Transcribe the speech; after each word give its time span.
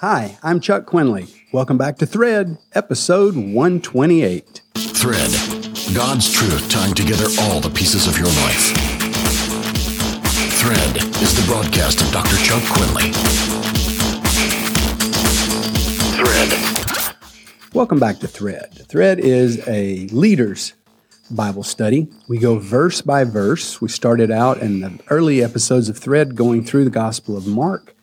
Hi, 0.00 0.36
I'm 0.42 0.60
Chuck 0.60 0.84
Quinley. 0.84 1.28
Welcome 1.54 1.78
back 1.78 1.96
to 1.96 2.06
Thread, 2.06 2.58
episode 2.74 3.34
128. 3.34 4.60
Thread 4.74 5.30
God's 5.94 6.30
truth 6.30 6.68
tying 6.68 6.92
together 6.92 7.24
all 7.40 7.60
the 7.60 7.70
pieces 7.70 8.06
of 8.06 8.18
your 8.18 8.26
life. 8.26 8.76
Thread 10.52 10.98
is 11.22 11.34
the 11.34 11.46
broadcast 11.46 12.02
of 12.02 12.12
Dr. 12.12 12.36
Chuck 12.44 12.62
Quinley. 12.74 13.10
Thread. 16.18 17.16
Welcome 17.72 17.98
back 17.98 18.18
to 18.18 18.28
Thread. 18.28 18.74
Thread 18.88 19.18
is 19.18 19.66
a 19.66 20.08
leader's 20.08 20.74
Bible 21.30 21.62
study. 21.62 22.08
We 22.28 22.36
go 22.36 22.58
verse 22.58 23.00
by 23.00 23.24
verse. 23.24 23.80
We 23.80 23.88
started 23.88 24.30
out 24.30 24.58
in 24.58 24.80
the 24.80 25.00
early 25.08 25.42
episodes 25.42 25.88
of 25.88 25.96
Thread 25.96 26.36
going 26.36 26.64
through 26.64 26.84
the 26.84 26.90
Gospel 26.90 27.34
of 27.34 27.46
Mark. 27.46 27.95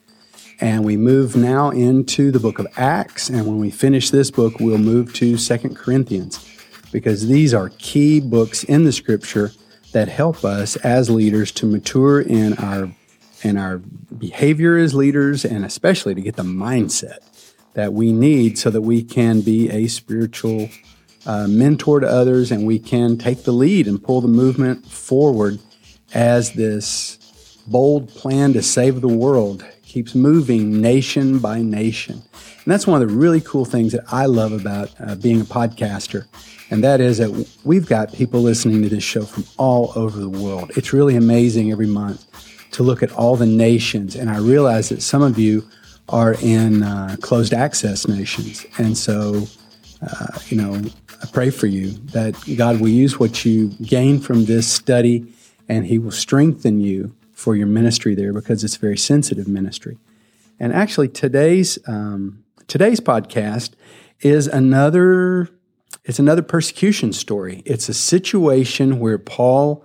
And 0.63 0.85
we 0.85 0.95
move 0.95 1.35
now 1.35 1.71
into 1.71 2.31
the 2.31 2.39
book 2.39 2.57
of 2.57 2.67
Acts. 2.77 3.27
And 3.27 3.45
when 3.45 3.59
we 3.59 3.69
finish 3.69 4.11
this 4.11 4.31
book, 4.31 4.61
we'll 4.61 4.77
move 4.77 5.13
to 5.15 5.35
Second 5.35 5.75
Corinthians 5.75 6.39
because 6.89 7.27
these 7.27 7.53
are 7.53 7.67
key 7.79 8.21
books 8.21 8.63
in 8.63 8.85
the 8.85 8.93
scripture 8.93 9.51
that 9.91 10.07
help 10.07 10.45
us 10.45 10.77
as 10.77 11.09
leaders 11.09 11.51
to 11.51 11.65
mature 11.65 12.21
in 12.21 12.53
our 12.59 12.89
in 13.41 13.57
our 13.57 13.79
behavior 14.17 14.77
as 14.77 14.95
leaders 14.95 15.43
and 15.43 15.65
especially 15.65 16.15
to 16.15 16.21
get 16.21 16.37
the 16.37 16.43
mindset 16.43 17.17
that 17.73 17.91
we 17.91 18.13
need 18.13 18.57
so 18.57 18.69
that 18.69 18.83
we 18.83 19.03
can 19.03 19.41
be 19.41 19.69
a 19.69 19.87
spiritual 19.87 20.69
uh, 21.25 21.45
mentor 21.45 21.99
to 21.99 22.07
others 22.07 22.53
and 22.53 22.65
we 22.65 22.79
can 22.79 23.17
take 23.17 23.43
the 23.43 23.51
lead 23.51 23.85
and 23.85 24.01
pull 24.01 24.21
the 24.21 24.29
movement 24.29 24.85
forward 24.85 25.59
as 26.13 26.53
this 26.53 27.17
bold 27.67 28.07
plan 28.07 28.53
to 28.53 28.61
save 28.61 29.01
the 29.01 29.09
world 29.09 29.65
keeps 29.93 30.15
moving 30.15 30.81
nation 30.81 31.37
by 31.37 31.61
nation. 31.61 32.15
And 32.15 32.73
that's 32.73 32.87
one 32.87 32.99
of 32.99 33.07
the 33.07 33.13
really 33.13 33.41
cool 33.41 33.63
things 33.63 33.91
that 33.91 34.03
I 34.11 34.25
love 34.25 34.51
about 34.51 34.89
uh, 34.99 35.13
being 35.13 35.39
a 35.39 35.43
podcaster. 35.43 36.25
And 36.71 36.83
that 36.83 36.99
is 36.99 37.19
that 37.19 37.47
we've 37.63 37.85
got 37.85 38.11
people 38.11 38.41
listening 38.41 38.81
to 38.81 38.89
this 38.89 39.03
show 39.03 39.23
from 39.23 39.43
all 39.57 39.93
over 39.95 40.19
the 40.19 40.29
world. 40.29 40.71
It's 40.75 40.93
really 40.93 41.15
amazing 41.15 41.71
every 41.71 41.85
month 41.85 42.25
to 42.71 42.81
look 42.81 43.03
at 43.03 43.11
all 43.11 43.35
the 43.35 43.45
nations. 43.45 44.15
And 44.15 44.31
I 44.31 44.39
realize 44.39 44.89
that 44.89 45.03
some 45.03 45.21
of 45.21 45.37
you 45.37 45.63
are 46.09 46.33
in 46.41 46.81
uh, 46.81 47.17
closed 47.21 47.53
access 47.53 48.07
nations. 48.07 48.65
And 48.79 48.97
so, 48.97 49.45
uh, 50.01 50.39
you 50.47 50.57
know, 50.57 50.81
I 51.21 51.25
pray 51.27 51.51
for 51.51 51.67
you 51.67 51.91
that 52.13 52.33
God 52.57 52.81
will 52.81 52.89
use 52.89 53.19
what 53.19 53.45
you 53.45 53.67
gain 53.83 54.19
from 54.19 54.45
this 54.45 54.67
study 54.67 55.31
and 55.69 55.85
He 55.85 55.99
will 55.99 56.09
strengthen 56.11 56.81
you 56.81 57.13
for 57.43 57.57
your 57.57 57.67
ministry 57.67 58.15
there 58.15 58.31
because 58.31 58.63
it's 58.63 58.77
very 58.77 58.97
sensitive 58.97 59.49
ministry. 59.49 59.97
And 60.61 60.71
actually, 60.71 61.09
today's 61.09 61.77
um, 61.87 62.45
today's 62.67 63.01
podcast 63.01 63.71
is 64.21 64.47
another 64.47 65.49
it's 66.05 66.19
another 66.19 66.41
persecution 66.41 67.11
story. 67.11 67.61
It's 67.65 67.89
a 67.89 67.93
situation 67.93 68.99
where 68.99 69.17
Paul 69.17 69.83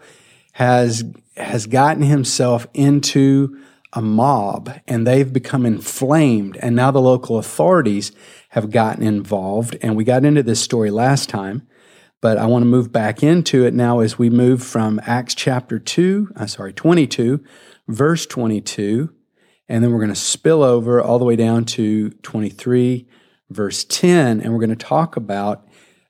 has 0.52 1.02
has 1.36 1.66
gotten 1.66 2.04
himself 2.04 2.68
into 2.74 3.60
a 3.92 4.02
mob 4.02 4.70
and 4.86 5.04
they've 5.04 5.32
become 5.32 5.66
inflamed 5.66 6.56
and 6.58 6.76
now 6.76 6.90
the 6.90 7.00
local 7.00 7.38
authorities 7.38 8.12
have 8.50 8.70
gotten 8.70 9.02
involved 9.02 9.76
and 9.80 9.96
we 9.96 10.04
got 10.04 10.26
into 10.26 10.42
this 10.42 10.60
story 10.60 10.90
last 10.90 11.28
time 11.28 11.66
but 12.20 12.38
I 12.38 12.46
want 12.46 12.62
to 12.62 12.66
move 12.66 12.92
back 12.92 13.22
into 13.22 13.64
it 13.64 13.74
now 13.74 14.00
as 14.00 14.18
we 14.18 14.28
move 14.28 14.62
from 14.62 15.00
Acts 15.04 15.34
chapter 15.34 15.78
2, 15.78 16.32
uh, 16.36 16.46
sorry, 16.46 16.72
22, 16.72 17.42
verse 17.86 18.26
22, 18.26 19.12
and 19.68 19.84
then 19.84 19.92
we're 19.92 19.98
going 19.98 20.08
to 20.08 20.16
spill 20.16 20.62
over 20.62 21.00
all 21.00 21.18
the 21.18 21.24
way 21.24 21.36
down 21.36 21.64
to 21.66 22.10
23, 22.10 23.06
verse 23.50 23.84
10, 23.84 24.40
and 24.40 24.52
we're 24.52 24.58
going 24.58 24.70
to 24.70 24.76
talk 24.76 25.16
about 25.16 25.66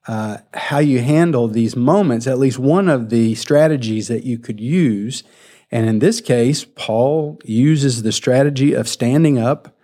uh, 0.07 0.39
how 0.55 0.79
you 0.79 1.01
handle 1.01 1.49
these 1.49 1.77
moments, 1.77 2.27
at 2.27 2.39
least 2.39 2.59
one 2.59 2.89
of 2.89 3.11
the 3.11 3.35
strategies 3.35 4.09
that 4.09 4.25
you 4.25 4.39
could 4.39 4.59
use. 4.59 5.23
And 5.71 5.87
in 5.87 5.99
this 5.99 6.23
case, 6.23 6.65
Paul 6.65 7.39
uses 7.45 8.03
the 8.03 8.13
strategy 8.13 8.73
of 8.73 8.89
standing 8.89 9.39
up 9.39 9.77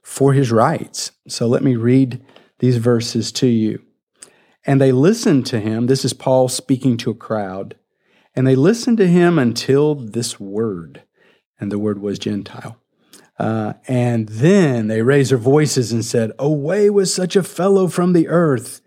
for 0.00 0.32
his 0.32 0.52
rights. 0.52 1.10
So 1.26 1.48
let 1.48 1.64
me 1.64 1.74
read 1.74 2.24
these 2.60 2.76
verses 2.76 3.32
to 3.32 3.48
you. 3.48 3.82
And 4.64 4.80
they 4.80 4.92
listened 4.92 5.46
to 5.46 5.60
him. 5.60 5.86
This 5.86 6.04
is 6.04 6.12
Paul 6.12 6.48
speaking 6.48 6.96
to 6.98 7.10
a 7.10 7.14
crowd. 7.14 7.76
And 8.34 8.46
they 8.46 8.54
listened 8.54 8.98
to 8.98 9.08
him 9.08 9.38
until 9.38 9.94
this 9.94 10.38
word. 10.38 11.02
And 11.58 11.72
the 11.72 11.78
word 11.78 12.00
was 12.00 12.18
Gentile. 12.18 12.78
Uh, 13.38 13.72
and 13.88 14.28
then 14.28 14.86
they 14.86 15.02
raised 15.02 15.30
their 15.30 15.38
voices 15.38 15.90
and 15.90 16.04
said, 16.04 16.32
Away 16.38 16.90
with 16.90 17.08
such 17.08 17.34
a 17.34 17.42
fellow 17.42 17.88
from 17.88 18.12
the 18.12 18.28
earth, 18.28 18.81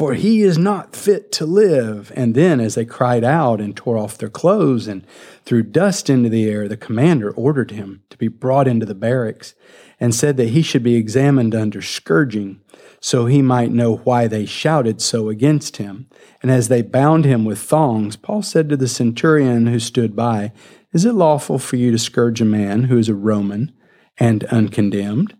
for 0.00 0.14
he 0.14 0.40
is 0.40 0.56
not 0.56 0.96
fit 0.96 1.30
to 1.30 1.44
live. 1.44 2.10
And 2.16 2.34
then, 2.34 2.58
as 2.58 2.74
they 2.74 2.86
cried 2.86 3.22
out 3.22 3.60
and 3.60 3.76
tore 3.76 3.98
off 3.98 4.16
their 4.16 4.30
clothes 4.30 4.86
and 4.86 5.06
threw 5.44 5.62
dust 5.62 6.08
into 6.08 6.30
the 6.30 6.48
air, 6.48 6.68
the 6.68 6.76
commander 6.78 7.30
ordered 7.32 7.72
him 7.72 8.02
to 8.08 8.16
be 8.16 8.26
brought 8.26 8.66
into 8.66 8.86
the 8.86 8.94
barracks 8.94 9.52
and 10.00 10.14
said 10.14 10.38
that 10.38 10.48
he 10.48 10.62
should 10.62 10.82
be 10.82 10.94
examined 10.94 11.54
under 11.54 11.82
scourging 11.82 12.62
so 12.98 13.26
he 13.26 13.42
might 13.42 13.72
know 13.72 13.96
why 13.96 14.26
they 14.26 14.46
shouted 14.46 15.02
so 15.02 15.28
against 15.28 15.76
him. 15.76 16.08
And 16.40 16.50
as 16.50 16.68
they 16.68 16.80
bound 16.80 17.26
him 17.26 17.44
with 17.44 17.58
thongs, 17.58 18.16
Paul 18.16 18.40
said 18.40 18.70
to 18.70 18.78
the 18.78 18.88
centurion 18.88 19.66
who 19.66 19.78
stood 19.78 20.16
by, 20.16 20.52
Is 20.94 21.04
it 21.04 21.12
lawful 21.12 21.58
for 21.58 21.76
you 21.76 21.90
to 21.90 21.98
scourge 21.98 22.40
a 22.40 22.46
man 22.46 22.84
who 22.84 22.96
is 22.96 23.10
a 23.10 23.14
Roman 23.14 23.70
and 24.16 24.44
uncondemned? 24.44 25.34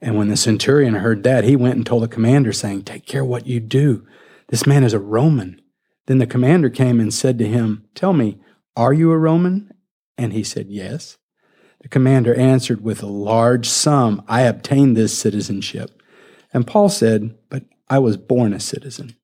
And 0.00 0.16
when 0.16 0.28
the 0.28 0.36
centurion 0.36 0.94
heard 0.94 1.22
that, 1.22 1.44
he 1.44 1.56
went 1.56 1.76
and 1.76 1.86
told 1.86 2.02
the 2.02 2.08
commander, 2.08 2.52
saying, 2.52 2.84
Take 2.84 3.06
care 3.06 3.24
what 3.24 3.46
you 3.46 3.60
do. 3.60 4.06
This 4.48 4.66
man 4.66 4.84
is 4.84 4.92
a 4.92 4.98
Roman. 4.98 5.60
Then 6.06 6.18
the 6.18 6.26
commander 6.26 6.70
came 6.70 7.00
and 7.00 7.12
said 7.12 7.38
to 7.38 7.48
him, 7.48 7.86
Tell 7.94 8.12
me, 8.12 8.38
are 8.76 8.92
you 8.92 9.10
a 9.10 9.18
Roman? 9.18 9.72
And 10.18 10.32
he 10.32 10.44
said, 10.44 10.66
Yes. 10.68 11.18
The 11.80 11.88
commander 11.88 12.34
answered, 12.34 12.82
With 12.82 13.02
a 13.02 13.06
large 13.06 13.68
sum 13.68 14.22
I 14.28 14.42
obtained 14.42 14.96
this 14.96 15.16
citizenship. 15.16 16.02
And 16.52 16.66
Paul 16.66 16.88
said, 16.88 17.36
But 17.48 17.64
I 17.88 17.98
was 17.98 18.16
born 18.16 18.52
a 18.52 18.60
citizen. 18.60 19.16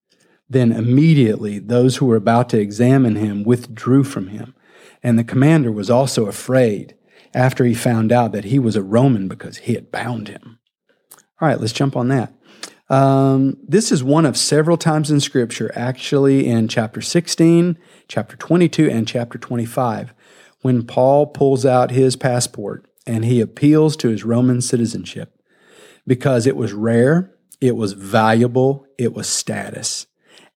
Then 0.49 0.73
immediately 0.73 1.59
those 1.59 1.97
who 1.97 2.07
were 2.07 2.17
about 2.17 2.49
to 2.51 2.61
examine 2.61 3.17
him 3.17 3.43
withdrew 3.43 4.05
from 4.05 4.29
him. 4.29 4.55
And 5.03 5.19
the 5.19 5.25
commander 5.25 5.73
was 5.73 5.91
also 5.91 6.27
afraid 6.27 6.95
after 7.35 7.65
he 7.65 7.75
found 7.75 8.13
out 8.13 8.33
that 8.33 8.45
he 8.45 8.59
was 8.59 8.77
a 8.77 8.83
Roman 8.83 9.29
because 9.29 9.59
he 9.59 9.75
had 9.75 9.91
bound 9.91 10.29
him. 10.29 10.59
All 11.43 11.49
right, 11.49 11.61
let's 11.61 11.73
jump 11.73 11.97
on 11.97 12.07
that. 12.07 12.33
Um, 12.89 13.57
this 13.67 13.91
is 13.91 14.05
one 14.05 14.27
of 14.27 14.37
several 14.37 14.77
times 14.77 15.11
in 15.11 15.19
Scripture, 15.19 15.73
actually 15.75 16.47
in 16.47 16.69
chapter 16.69 17.01
16, 17.01 17.77
chapter 18.07 18.37
22, 18.37 18.89
and 18.89 19.09
chapter 19.09 19.39
25, 19.39 20.15
when 20.61 20.87
Paul 20.87 21.27
pulls 21.27 21.67
out 21.67 21.91
his 21.91 22.15
passport 22.15 22.87
and 23.09 23.25
he 23.25 23.41
appeals 23.41 23.97
to 23.97 24.09
his 24.09 24.23
Roman 24.23 24.61
citizenship 24.61 25.37
because 26.07 26.47
it 26.47 26.57
was 26.57 26.73
rare, 26.73 27.35
it 27.61 27.75
was 27.75 27.95
valuable, 27.95 28.87
it 28.97 29.13
was 29.13 29.27
status. 29.27 30.07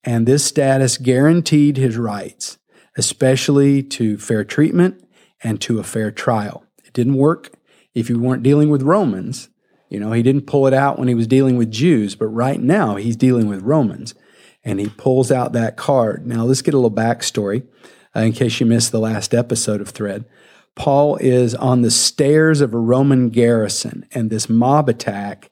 And 0.05 0.25
this 0.25 0.45
status 0.45 0.99
guaranteed 0.99 1.79
his 1.79 1.97
rights, 1.97 2.59
especially 2.97 3.83
to 3.83 4.19
fair 4.19 4.45
treatment 4.45 5.03
and 5.43 5.61
to 5.63 5.81
a 5.81 5.85
fair 5.85 6.13
trial. 6.13 6.65
It 6.85 6.93
didn't 6.93 7.17
work 7.17 7.55
if 7.93 8.09
you 8.09 8.21
weren't 8.21 8.45
dealing 8.45 8.71
with 8.71 8.83
Romans. 8.83 9.49
You 9.97 10.01
know, 10.01 10.13
he 10.13 10.23
didn't 10.23 10.47
pull 10.47 10.67
it 10.67 10.75
out 10.75 10.99
when 10.99 11.09
he 11.09 11.15
was 11.15 11.27
dealing 11.27 11.57
with 11.57 11.71
Jews, 11.71 12.15
but 12.15 12.27
right 12.27 12.61
now 12.61 12.97
he's 12.97 13.17
dealing 13.17 13.49
with 13.49 13.63
Romans. 13.63 14.15
And 14.63 14.79
he 14.79 14.91
pulls 14.91 15.33
out 15.33 15.55
that 15.55 15.79
card. 15.79 16.27
Now, 16.27 16.45
let's 16.45 16.61
get 16.61 16.75
a 16.75 16.77
little 16.77 16.95
backstory 16.95 17.67
uh, 18.15 18.21
in 18.21 18.33
case 18.33 18.61
you 18.61 18.67
missed 18.67 18.93
the 18.93 19.01
last 19.01 19.33
episode 19.33 19.81
of 19.81 19.89
Thread. 19.89 20.27
Paul 20.75 21.17
is 21.17 21.55
on 21.55 21.81
the 21.81 21.91
stairs 21.91 22.61
of 22.61 22.75
a 22.75 22.79
Roman 22.79 23.31
garrison, 23.31 24.07
and 24.13 24.29
this 24.29 24.51
mob 24.51 24.91
attack 24.91 25.51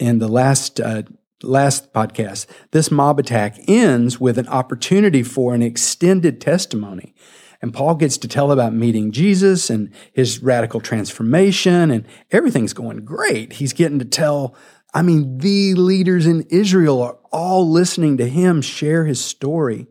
in 0.00 0.18
the 0.18 0.28
last 0.28 0.80
uh, 0.80 1.02
last 1.42 1.92
podcast, 1.92 2.46
this 2.70 2.90
mob 2.90 3.18
attack 3.18 3.58
ends 3.68 4.18
with 4.18 4.38
an 4.38 4.48
opportunity 4.48 5.22
for 5.22 5.54
an 5.54 5.60
extended 5.60 6.40
testimony. 6.40 7.14
And 7.62 7.72
Paul 7.72 7.94
gets 7.94 8.18
to 8.18 8.28
tell 8.28 8.52
about 8.52 8.74
meeting 8.74 9.12
Jesus 9.12 9.70
and 9.70 9.92
his 10.12 10.42
radical 10.42 10.80
transformation, 10.80 11.90
and 11.90 12.06
everything's 12.30 12.72
going 12.72 13.04
great. 13.04 13.54
He's 13.54 13.72
getting 13.72 13.98
to 13.98 14.04
tell, 14.04 14.54
I 14.94 15.02
mean, 15.02 15.38
the 15.38 15.74
leaders 15.74 16.26
in 16.26 16.42
Israel 16.50 17.02
are 17.02 17.18
all 17.32 17.68
listening 17.68 18.16
to 18.18 18.28
him 18.28 18.62
share 18.62 19.04
his 19.06 19.24
story. 19.24 19.86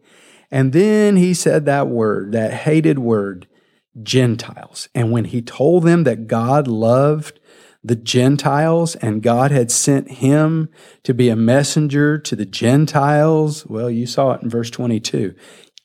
And 0.52 0.74
then 0.74 1.16
he 1.16 1.34
said 1.34 1.66
that 1.66 1.88
word, 1.88 2.32
that 2.32 2.54
hated 2.54 3.00
word, 3.00 3.48
Gentiles. 4.02 4.90
And 4.94 5.12
when 5.12 5.26
he 5.26 5.42
told 5.42 5.84
them 5.84 6.04
that 6.04 6.28
God 6.28 6.68
loved 6.68 7.40
the 7.84 7.96
Gentiles 7.96 8.96
and 8.96 9.22
God 9.22 9.52
had 9.52 9.72
sent 9.72 10.10
him 10.10 10.70
to 11.04 11.14
be 11.14 11.30
a 11.30 11.36
messenger 11.36 12.18
to 12.18 12.36
the 12.36 12.46
Gentiles, 12.46 13.66
well, 13.68 13.90
you 13.90 14.08
saw 14.08 14.32
it 14.34 14.42
in 14.42 14.50
verse 14.50 14.70
22 14.72 15.36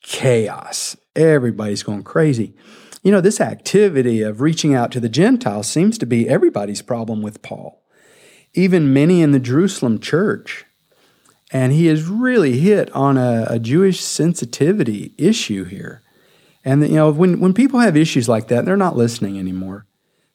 chaos. 0.02 0.96
Everybody's 1.16 1.82
going 1.82 2.02
crazy. 2.02 2.54
You 3.02 3.10
know, 3.12 3.20
this 3.20 3.40
activity 3.40 4.22
of 4.22 4.40
reaching 4.40 4.74
out 4.74 4.92
to 4.92 5.00
the 5.00 5.08
Gentiles 5.08 5.66
seems 5.68 5.98
to 5.98 6.06
be 6.06 6.28
everybody's 6.28 6.82
problem 6.82 7.22
with 7.22 7.42
Paul. 7.42 7.82
even 8.54 8.92
many 8.92 9.22
in 9.22 9.32
the 9.32 9.38
Jerusalem 9.40 9.98
church. 9.98 10.64
And 11.52 11.72
he 11.72 11.86
has 11.86 12.04
really 12.04 12.60
hit 12.60 12.90
on 12.92 13.16
a, 13.16 13.46
a 13.48 13.58
Jewish 13.58 14.00
sensitivity 14.00 15.14
issue 15.18 15.64
here. 15.64 16.02
And 16.64 16.82
you 16.82 16.94
know, 16.94 17.10
when 17.10 17.40
when 17.40 17.54
people 17.54 17.80
have 17.80 17.96
issues 17.96 18.28
like 18.28 18.48
that, 18.48 18.64
they're 18.64 18.76
not 18.76 18.96
listening 18.96 19.38
anymore. 19.38 19.86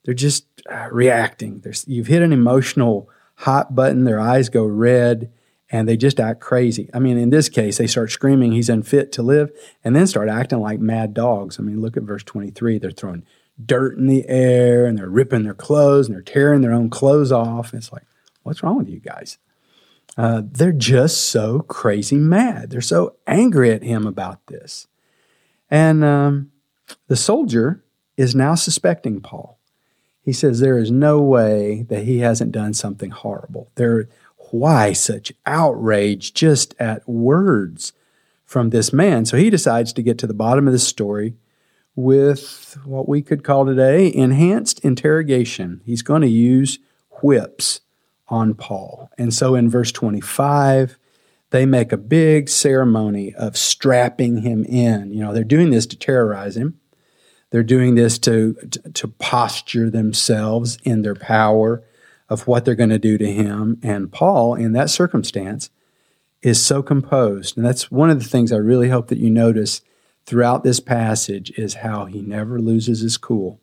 They're 0.04 0.13
just 0.13 0.45
uh, 0.69 0.89
reacting. 0.92 1.60
There's, 1.60 1.88
you've 1.88 2.07
hit 2.07 2.21
an 2.21 2.33
emotional 2.33 3.10
hot 3.36 3.75
button. 3.75 4.04
Their 4.04 4.19
eyes 4.19 4.50
go 4.50 4.66
red, 4.66 5.31
and 5.72 5.88
they 5.88 5.98
just 5.98 6.20
act 6.20 6.40
crazy. 6.40 6.90
I 6.94 7.00
mean, 7.00 7.18
in 7.18 7.30
this 7.30 7.50
case, 7.50 7.78
they 7.78 7.88
start 7.88 8.12
screaming, 8.12 8.52
"He's 8.52 8.70
unfit 8.70 9.12
to 9.14 9.24
live," 9.24 9.52
and 9.84 9.96
then 9.96 10.08
start 10.08 10.30
acting 10.30 10.60
like 10.60 10.80
mad 10.80 11.14
dogs. 11.14 11.60
I 11.60 11.64
mean, 11.64 11.82
look 11.82 11.98
at 11.98 12.04
verse 12.04 12.24
twenty-three. 12.24 12.80
They're 12.80 12.92
throwing 12.92 13.26
dirt 13.64 13.98
in 13.98 14.08
the 14.08 14.28
air, 14.28 14.86
and 14.86 14.98
they're 14.98 15.10
ripping 15.10 15.44
their 15.44 15.54
clothes, 15.54 16.08
and 16.08 16.16
they're 16.16 16.22
tearing 16.22 16.62
their 16.62 16.74
own 16.74 16.90
clothes 16.90 17.32
off. 17.32 17.74
It's 17.74 17.92
like, 17.92 18.04
what's 18.44 18.62
wrong 18.62 18.78
with 18.78 18.90
you 18.90 19.00
guys? 19.00 19.38
Uh, 20.18 20.42
they're 20.46 20.72
just 20.72 21.30
so 21.30 21.60
crazy 21.62 22.18
mad. 22.18 22.70
They're 22.70 22.80
so 22.82 23.16
angry 23.28 23.72
at 23.72 23.84
him 23.84 24.06
about 24.08 24.46
this. 24.48 24.88
And 25.70 26.04
um, 26.04 26.52
the 27.08 27.16
soldier 27.18 27.84
is 28.16 28.34
now 28.34 28.56
suspecting 28.56 29.20
Paul. 29.20 29.60
He 30.22 30.32
says 30.32 30.60
there 30.60 30.78
is 30.78 30.90
no 30.90 31.20
way 31.22 31.84
that 31.90 32.04
he 32.04 32.20
hasn't 32.20 32.52
done 32.52 32.74
something 32.74 33.12
horrible. 33.12 33.72
There, 33.76 34.08
why 34.51 34.94
such 34.94 35.31
outrage 35.45 36.33
just 36.33 36.75
at 36.80 37.07
words 37.07 37.94
from 38.45 38.69
this 38.69 38.94
man? 38.94 39.25
So 39.25 39.38
he 39.38 39.50
decides 39.50 39.94
to 39.94 40.01
get 40.01 40.18
to 40.19 40.27
the 40.27 40.33
bottom 40.33 40.68
of 40.68 40.74
the 40.74 40.80
story 40.80 41.36
with 41.95 42.77
what 42.83 43.07
we 43.07 43.21
could 43.21 43.44
call 43.44 43.65
today 43.65 44.13
enhanced 44.13 44.80
interrogation. 44.81 45.81
He's 45.86 46.01
going 46.01 46.21
to 46.21 46.27
use 46.27 46.80
whips 47.21 47.81
on 48.27 48.53
Paul. 48.53 49.09
And 49.18 49.33
so 49.33 49.56
in 49.56 49.69
verse 49.69 49.92
25, 49.92 50.97
they 51.51 51.65
make 51.65 51.92
a 51.92 51.97
big 51.97 52.50
ceremony 52.50 53.33
of 53.33 53.56
strapping 53.56 54.39
him 54.42 54.65
in. 54.65 55.13
You 55.13 55.21
know, 55.21 55.33
they're 55.33 55.44
doing 55.44 55.69
this 55.69 55.86
to 55.88 55.95
terrorize 55.97 56.57
him. 56.57 56.80
They're 57.51 57.63
doing 57.63 57.95
this 57.95 58.18
to, 58.19 58.56
to, 58.71 58.92
to 58.92 59.07
posture 59.07 59.89
themselves 59.89 60.77
in 60.83 61.03
their 61.03 61.15
power 61.15 61.83
of 62.30 62.48
what 62.48 62.66
they're 62.66 62.75
going 62.75 62.89
to 62.89 63.00
do 63.00 63.18
to 63.18 63.31
him. 63.31 63.80
And 63.83 64.12
Paul, 64.12 64.56
in 64.56 64.74
that 64.74 64.89
circumstance, 64.89 65.69
is 66.42 66.63
so 66.63 66.81
composed. 66.81 67.57
And 67.57 67.66
that's 67.66 67.92
one 67.92 68.10
of 68.10 68.19
the 68.19 68.30
things 68.30 68.51
I 68.51 68.57
really 68.57 68.89
hope 68.89 69.07
that 69.07 69.19
you 69.19 69.30
notice 69.30 69.81
throughout 70.25 70.63
this 70.63 70.80
passage 70.80 71.51
is 71.57 71.75
how 71.75 72.06
he 72.06 72.22
never 72.22 72.60
loses 72.60 73.01
his 73.01 73.18
cool. 73.18 73.60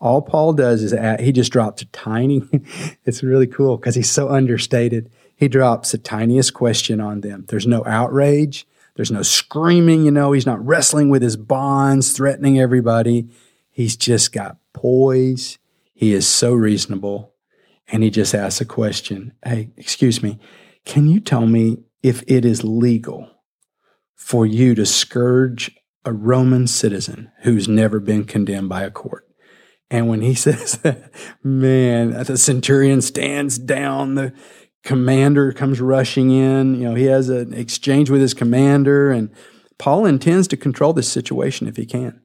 All 0.00 0.20
Paul 0.20 0.52
does 0.52 0.82
is 0.82 0.92
add, 0.92 1.20
he 1.20 1.30
just 1.30 1.52
drops 1.52 1.82
a 1.82 1.86
tiny, 1.86 2.42
it's 3.04 3.22
really 3.22 3.46
cool 3.46 3.76
because 3.76 3.94
he's 3.94 4.10
so 4.10 4.28
understated. 4.28 5.10
He 5.36 5.48
drops 5.48 5.92
the 5.92 5.98
tiniest 5.98 6.54
question 6.54 7.00
on 7.00 7.20
them. 7.20 7.44
There's 7.48 7.66
no 7.66 7.84
outrage. 7.86 8.66
There's 8.94 9.10
no 9.10 9.22
screaming, 9.22 10.04
you 10.04 10.10
know, 10.10 10.32
he's 10.32 10.46
not 10.46 10.64
wrestling 10.64 11.08
with 11.08 11.22
his 11.22 11.36
bonds, 11.36 12.12
threatening 12.12 12.60
everybody. 12.60 13.28
He's 13.70 13.96
just 13.96 14.32
got 14.32 14.58
poise. 14.74 15.58
He 15.94 16.12
is 16.12 16.28
so 16.28 16.52
reasonable. 16.52 17.31
And 17.88 18.02
he 18.02 18.10
just 18.10 18.34
asks 18.34 18.60
a 18.60 18.64
question 18.64 19.34
Hey, 19.44 19.70
excuse 19.76 20.22
me, 20.22 20.38
can 20.84 21.08
you 21.08 21.20
tell 21.20 21.46
me 21.46 21.78
if 22.02 22.22
it 22.26 22.44
is 22.44 22.64
legal 22.64 23.30
for 24.16 24.46
you 24.46 24.74
to 24.74 24.86
scourge 24.86 25.76
a 26.04 26.12
Roman 26.12 26.66
citizen 26.66 27.30
who's 27.42 27.68
never 27.68 28.00
been 28.00 28.24
condemned 28.24 28.68
by 28.68 28.82
a 28.82 28.90
court? 28.90 29.26
And 29.90 30.08
when 30.08 30.22
he 30.22 30.34
says 30.46 30.78
that, 30.78 31.12
man, 31.44 32.10
the 32.24 32.38
centurion 32.38 33.02
stands 33.02 33.58
down, 33.58 34.14
the 34.14 34.32
commander 34.82 35.52
comes 35.52 35.80
rushing 35.80 36.30
in. 36.30 36.74
You 36.74 36.88
know, 36.88 36.94
he 36.94 37.04
has 37.04 37.28
an 37.28 37.54
exchange 37.54 38.10
with 38.10 38.20
his 38.20 38.34
commander, 38.34 39.10
and 39.10 39.30
Paul 39.78 40.06
intends 40.06 40.48
to 40.48 40.56
control 40.56 40.92
this 40.92 41.10
situation 41.10 41.68
if 41.68 41.76
he 41.76 41.86
can. 41.86 42.20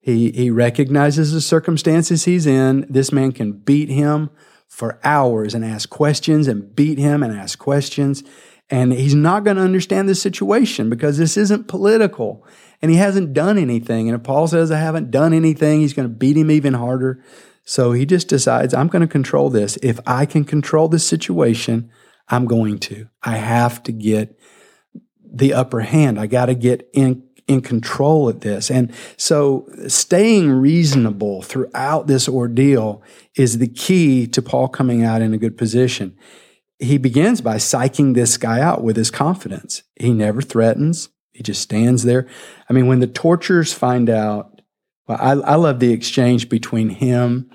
He, 0.00 0.30
he 0.30 0.50
recognizes 0.50 1.32
the 1.32 1.40
circumstances 1.40 2.24
he's 2.24 2.46
in. 2.46 2.86
This 2.88 3.10
man 3.10 3.32
can 3.32 3.52
beat 3.52 3.88
him 3.88 4.30
for 4.68 5.00
hours 5.04 5.54
and 5.54 5.64
ask 5.64 5.88
questions 5.88 6.48
and 6.48 6.74
beat 6.74 6.98
him 6.98 7.22
and 7.22 7.36
ask 7.36 7.58
questions. 7.58 8.22
And 8.68 8.92
he's 8.92 9.14
not 9.14 9.44
going 9.44 9.56
to 9.56 9.62
understand 9.62 10.08
the 10.08 10.14
situation 10.14 10.90
because 10.90 11.18
this 11.18 11.36
isn't 11.36 11.68
political 11.68 12.44
and 12.82 12.90
he 12.90 12.96
hasn't 12.96 13.32
done 13.32 13.58
anything. 13.58 14.08
And 14.08 14.18
if 14.18 14.24
Paul 14.24 14.48
says, 14.48 14.70
I 14.70 14.78
haven't 14.78 15.10
done 15.10 15.32
anything, 15.32 15.80
he's 15.80 15.94
going 15.94 16.08
to 16.08 16.14
beat 16.14 16.36
him 16.36 16.50
even 16.50 16.74
harder. 16.74 17.22
So 17.64 17.92
he 17.92 18.06
just 18.06 18.28
decides, 18.28 18.74
I'm 18.74 18.88
going 18.88 19.02
to 19.02 19.08
control 19.08 19.50
this. 19.50 19.78
If 19.82 20.00
I 20.06 20.26
can 20.26 20.44
control 20.44 20.88
this 20.88 21.06
situation, 21.06 21.90
I'm 22.28 22.46
going 22.46 22.78
to. 22.80 23.08
I 23.22 23.36
have 23.36 23.82
to 23.84 23.92
get 23.92 24.38
the 25.24 25.52
upper 25.54 25.80
hand. 25.80 26.18
I 26.18 26.26
got 26.26 26.46
to 26.46 26.54
get 26.54 26.88
in 26.92 27.25
in 27.46 27.60
control 27.60 28.28
of 28.28 28.40
this. 28.40 28.70
And 28.70 28.92
so 29.16 29.68
staying 29.86 30.50
reasonable 30.50 31.42
throughout 31.42 32.06
this 32.06 32.28
ordeal 32.28 33.02
is 33.36 33.58
the 33.58 33.68
key 33.68 34.26
to 34.28 34.42
Paul 34.42 34.68
coming 34.68 35.04
out 35.04 35.22
in 35.22 35.32
a 35.32 35.38
good 35.38 35.56
position. 35.56 36.16
He 36.78 36.98
begins 36.98 37.40
by 37.40 37.56
psyching 37.56 38.14
this 38.14 38.36
guy 38.36 38.60
out 38.60 38.82
with 38.82 38.96
his 38.96 39.10
confidence. 39.10 39.82
He 39.98 40.12
never 40.12 40.42
threatens. 40.42 41.08
He 41.32 41.42
just 41.42 41.62
stands 41.62 42.02
there. 42.02 42.26
I 42.68 42.72
mean, 42.72 42.86
when 42.86 43.00
the 43.00 43.06
torturers 43.06 43.72
find 43.72 44.10
out 44.10 44.56
well, 45.06 45.18
I, 45.20 45.32
I 45.32 45.54
love 45.54 45.78
the 45.78 45.92
exchange 45.92 46.48
between 46.48 46.88
him 46.88 47.50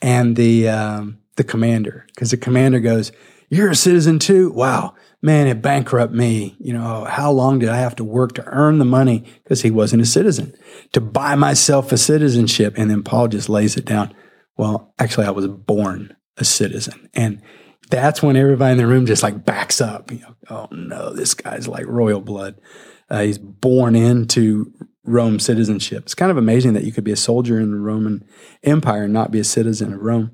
and 0.00 0.36
the 0.36 0.68
um, 0.68 1.18
the 1.36 1.44
commander 1.44 2.06
because 2.08 2.30
the 2.30 2.36
commander 2.36 2.80
goes, 2.80 3.12
"You're 3.50 3.70
a 3.70 3.76
citizen 3.76 4.18
too. 4.18 4.50
Wow, 4.52 4.94
man, 5.22 5.46
it 5.46 5.62
bankrupt 5.62 6.12
me. 6.12 6.56
You 6.58 6.72
know, 6.72 7.04
how 7.04 7.30
long 7.30 7.58
did 7.58 7.68
I 7.68 7.78
have 7.78 7.96
to 7.96 8.04
work 8.04 8.34
to 8.34 8.44
earn 8.46 8.78
the 8.78 8.84
money 8.84 9.24
because 9.42 9.62
he 9.62 9.70
wasn't 9.70 10.02
a 10.02 10.06
citizen 10.06 10.54
to 10.92 11.00
buy 11.00 11.34
myself 11.34 11.92
a 11.92 11.98
citizenship?" 11.98 12.74
And 12.76 12.90
then 12.90 13.02
Paul 13.02 13.28
just 13.28 13.48
lays 13.48 13.76
it 13.76 13.84
down. 13.84 14.14
Well, 14.56 14.94
actually, 14.98 15.26
I 15.26 15.30
was 15.30 15.46
born 15.46 16.16
a 16.36 16.44
citizen, 16.44 17.08
and 17.14 17.42
that's 17.90 18.22
when 18.22 18.36
everybody 18.36 18.72
in 18.72 18.78
the 18.78 18.86
room 18.86 19.06
just 19.06 19.22
like 19.22 19.44
backs 19.44 19.80
up. 19.80 20.10
You 20.10 20.20
know, 20.20 20.34
oh 20.50 20.68
no, 20.70 21.12
this 21.12 21.34
guy's 21.34 21.68
like 21.68 21.86
royal 21.86 22.20
blood. 22.20 22.60
Uh, 23.08 23.22
he's 23.22 23.38
born 23.38 23.94
into 23.94 24.72
Rome 25.04 25.38
citizenship. 25.38 26.04
It's 26.04 26.14
kind 26.14 26.30
of 26.30 26.36
amazing 26.36 26.72
that 26.72 26.84
you 26.84 26.92
could 26.92 27.04
be 27.04 27.12
a 27.12 27.16
soldier 27.16 27.60
in 27.60 27.70
the 27.70 27.78
Roman 27.78 28.24
Empire 28.64 29.04
and 29.04 29.12
not 29.12 29.30
be 29.30 29.38
a 29.38 29.44
citizen 29.44 29.92
of 29.92 30.00
Rome. 30.00 30.32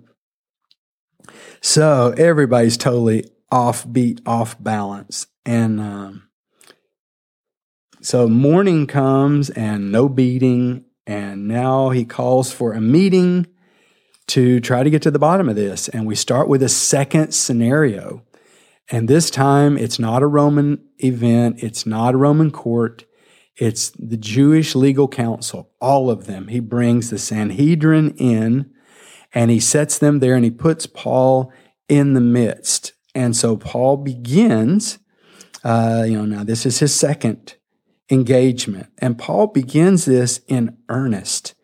So 1.61 2.15
everybody's 2.17 2.77
totally 2.77 3.31
offbeat, 3.53 4.21
off 4.27 4.61
balance. 4.61 5.27
And 5.45 5.79
um, 5.79 6.29
so 8.01 8.27
morning 8.27 8.87
comes 8.87 9.51
and 9.51 9.93
no 9.93 10.09
beating. 10.09 10.87
And 11.07 11.47
now 11.47 11.91
he 11.91 12.05
calls 12.05 12.53
for 12.53 12.73
a 12.73 12.81
meeting 12.81 13.47
to 14.29 14.61
try 14.61 14.83
to 14.83 14.91
get 14.91 15.03
to 15.03 15.11
the 15.11 15.19
bottom 15.19 15.49
of 15.49 15.57
this. 15.57 15.89
And 15.89 16.07
we 16.07 16.15
start 16.15 16.49
with 16.49 16.63
a 16.63 16.69
second 16.69 17.33
scenario. 17.33 18.25
And 18.91 19.09
this 19.09 19.31
time 19.31 19.77
it's 19.77 19.99
not 19.99 20.23
a 20.23 20.27
Roman 20.27 20.83
event, 20.99 21.63
it's 21.63 21.87
not 21.87 22.15
a 22.15 22.19
Roman 22.19 22.51
court. 22.51 23.05
It's 23.57 23.91
the 23.91 24.17
Jewish 24.17 24.75
legal 24.75 25.09
council, 25.09 25.71
all 25.79 26.11
of 26.11 26.25
them. 26.27 26.49
He 26.49 26.59
brings 26.59 27.11
the 27.11 27.19
Sanhedrin 27.19 28.15
in 28.17 28.73
and 29.35 29.51
he 29.51 29.61
sets 29.61 29.99
them 29.99 30.21
there 30.21 30.35
and 30.35 30.45
he 30.45 30.51
puts 30.51 30.87
Paul 30.87 31.53
in 31.89 32.15
the 32.15 32.21
midst. 32.21 32.95
And 33.15 33.37
so 33.37 33.57
Paul 33.57 33.99
begins, 33.99 34.99
uh, 35.65 36.05
you 36.07 36.17
know, 36.17 36.25
now 36.25 36.45
this 36.45 36.65
is 36.67 36.79
his 36.79 36.95
second 36.95 37.57
engagement. 38.11 38.89
And 38.99 39.19
Paul 39.19 39.49
begins 39.49 40.05
this 40.05 40.41
in 40.49 40.77
earnest. 40.89 41.55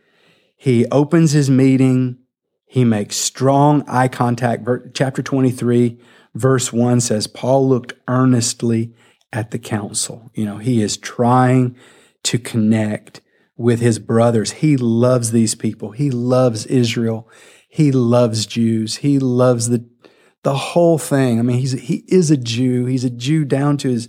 He 0.56 0.86
opens 0.86 1.32
his 1.32 1.48
meeting, 1.48 2.18
he 2.66 2.84
makes 2.84 3.16
strong 3.16 3.82
eye 3.88 4.08
contact. 4.08 4.68
Chapter 4.92 5.22
23, 5.22 5.98
verse 6.34 6.72
1 6.72 7.00
says, 7.00 7.26
Paul 7.26 7.68
looked 7.68 7.94
earnestly 8.08 8.92
at 9.32 9.52
the 9.52 9.58
council. 9.58 10.30
You 10.34 10.44
know, 10.44 10.58
he 10.58 10.82
is 10.82 10.96
trying 10.96 11.76
to 12.24 12.38
connect 12.38 13.20
with 13.56 13.80
his 13.80 13.98
brothers. 13.98 14.52
He 14.52 14.76
loves 14.76 15.30
these 15.30 15.54
people. 15.54 15.92
He 15.92 16.10
loves 16.10 16.66
Israel. 16.66 17.28
He 17.68 17.90
loves 17.92 18.46
Jews. 18.46 18.96
He 18.96 19.18
loves 19.18 19.68
the 19.68 19.86
the 20.44 20.54
whole 20.54 20.98
thing. 20.98 21.38
I 21.38 21.42
mean, 21.42 21.58
he's 21.58 21.72
he 21.72 22.04
is 22.08 22.30
a 22.30 22.36
Jew. 22.36 22.86
He's 22.86 23.04
a 23.04 23.10
Jew 23.10 23.44
down 23.44 23.76
to 23.78 23.88
his 23.88 24.08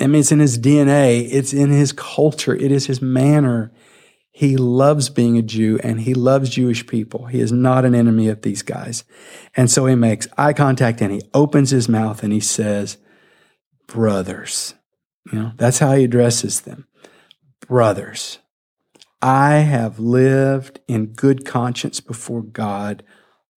I 0.00 0.06
mean, 0.06 0.20
it's 0.20 0.32
in 0.32 0.40
his 0.40 0.58
DNA. 0.58 1.28
It's 1.30 1.52
in 1.52 1.70
his 1.70 1.92
culture. 1.92 2.54
It 2.54 2.72
is 2.72 2.86
his 2.86 3.02
manner. 3.02 3.72
He 4.30 4.56
loves 4.56 5.10
being 5.10 5.36
a 5.36 5.42
Jew 5.42 5.78
and 5.82 6.00
he 6.00 6.14
loves 6.14 6.50
Jewish 6.50 6.86
people. 6.86 7.26
He 7.26 7.40
is 7.40 7.52
not 7.52 7.84
an 7.84 7.94
enemy 7.94 8.28
of 8.28 8.42
these 8.42 8.62
guys. 8.62 9.04
And 9.56 9.70
so 9.70 9.86
he 9.86 9.94
makes 9.94 10.28
eye 10.36 10.52
contact 10.52 11.00
and 11.00 11.12
he 11.12 11.22
opens 11.34 11.70
his 11.70 11.88
mouth 11.88 12.22
and 12.22 12.32
he 12.32 12.40
says, 12.40 12.98
brothers. 13.86 14.74
You 15.32 15.38
know, 15.40 15.52
that's 15.56 15.80
how 15.80 15.94
he 15.94 16.04
addresses 16.04 16.60
them. 16.60 16.86
Brothers, 17.66 18.38
I 19.20 19.56
have 19.56 19.98
lived 19.98 20.80
in 20.86 21.06
good 21.06 21.44
conscience 21.44 22.00
before 22.00 22.42
God 22.42 23.02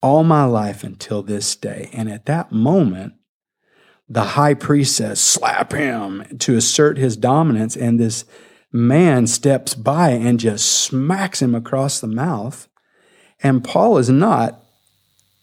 all 0.01 0.23
my 0.23 0.43
life 0.43 0.83
until 0.83 1.21
this 1.21 1.55
day. 1.55 1.89
And 1.93 2.11
at 2.11 2.25
that 2.25 2.51
moment, 2.51 3.13
the 4.09 4.23
high 4.23 4.55
priest 4.55 4.95
says, 4.97 5.19
slap 5.19 5.71
him 5.71 6.25
to 6.39 6.57
assert 6.57 6.97
his 6.97 7.15
dominance. 7.15 7.77
And 7.77 7.99
this 7.99 8.25
man 8.71 9.27
steps 9.27 9.73
by 9.73 10.09
and 10.09 10.39
just 10.39 10.69
smacks 10.69 11.41
him 11.41 11.55
across 11.55 11.99
the 11.99 12.07
mouth. 12.07 12.67
And 13.41 13.63
Paul 13.63 13.97
is 13.97 14.09
not, 14.09 14.63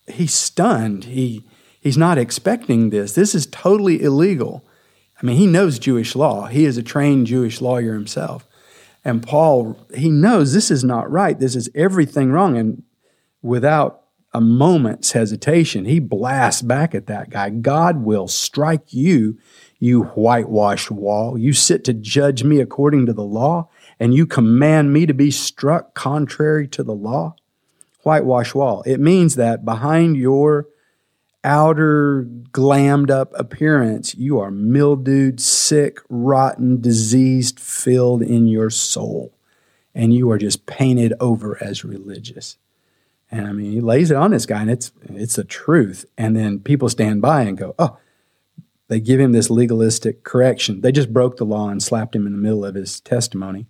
he's 0.07 0.35
stunned. 0.35 1.05
He, 1.05 1.49
he's 1.81 1.97
not 1.97 2.19
expecting 2.19 2.91
this. 2.91 3.15
This 3.15 3.35
is 3.35 3.47
totally 3.47 4.03
illegal. 4.03 4.67
I 5.21 5.27
mean, 5.27 5.37
he 5.37 5.47
knows 5.47 5.79
Jewish 5.79 6.15
law. 6.15 6.47
He 6.47 6.65
is 6.65 6.77
a 6.77 6.83
trained 6.83 7.27
Jewish 7.27 7.61
lawyer 7.61 7.95
himself. 7.95 8.47
And 9.05 9.27
Paul, 9.27 9.79
he 9.95 10.11
knows 10.11 10.53
this 10.53 10.71
is 10.71 10.85
not 10.85 11.11
right. 11.11 11.39
This 11.39 11.57
is 11.57 11.71
everything 11.75 12.31
wrong. 12.31 12.57
And 12.59 12.83
without 13.41 14.03
a 14.33 14.41
moment's 14.41 15.13
hesitation, 15.13 15.87
he 15.87 16.01
blasts 16.01 16.63
back 16.63 16.95
at 16.95 17.07
that 17.07 17.31
guy. 17.31 17.51
God 17.51 18.03
will 18.03 18.29
strike 18.29 18.93
you, 18.93 19.39
you 19.79 20.03
whitewashed 20.03 20.91
wall. 20.91 21.39
You 21.39 21.53
sit 21.53 21.85
to 21.85 21.95
judge 21.95 22.45
me 22.45 22.61
according 22.61 23.07
to 23.07 23.13
the 23.13 23.25
law, 23.25 23.69
and 23.99 24.15
you 24.15 24.27
command 24.27 24.93
me 24.93 25.07
to 25.07 25.15
be 25.15 25.31
struck 25.31 25.95
contrary 25.95 26.69
to 26.69 26.83
the 26.83 26.95
law. 26.95 27.37
Whitewash 28.03 28.55
wall. 28.55 28.83
It 28.87 29.01
means 29.01 29.37
that 29.37 29.65
behind 29.65 30.17
your 30.17 30.69
outer 31.43 32.27
glammed 32.53 33.11
up 33.11 33.33
appearance, 33.35 34.15
you 34.15 34.39
are 34.39 34.51
mildewed, 34.51 35.41
sick, 35.41 36.01
rotten, 36.09 36.81
diseased, 36.81 37.59
filled 37.59 38.23
in 38.23 38.47
your 38.47 38.71
soul. 38.71 39.35
And 39.95 40.13
you 40.13 40.31
are 40.31 40.39
just 40.39 40.67
painted 40.67 41.15
over 41.19 41.63
as 41.63 41.85
religious. 41.85 42.57
And 43.31 43.47
I 43.47 43.53
mean, 43.53 43.73
he 43.73 43.81
lays 43.81 44.11
it 44.11 44.17
on 44.17 44.31
this 44.31 44.47
guy, 44.47 44.63
and 44.63 44.71
it's 44.71 44.91
it's 45.05 45.37
the 45.37 45.45
truth. 45.45 46.07
And 46.17 46.35
then 46.35 46.61
people 46.61 46.89
stand 46.89 47.21
by 47.21 47.43
and 47.43 47.59
go, 47.59 47.75
"Oh," 47.79 47.99
they 48.89 49.01
give 49.01 49.21
him 49.21 49.33
this 49.33 49.51
legalistic 49.51 50.25
correction. 50.25 50.81
They 50.81 50.93
just 50.93 51.13
broke 51.13 51.37
the 51.37 51.45
law 51.45 51.69
and 51.69 51.83
slapped 51.83 52.17
him 52.17 52.27
in 52.27 52.33
the 52.33 52.39
middle 52.39 52.65
of 52.65 52.75
his 52.75 53.01
testimony, 53.01 53.67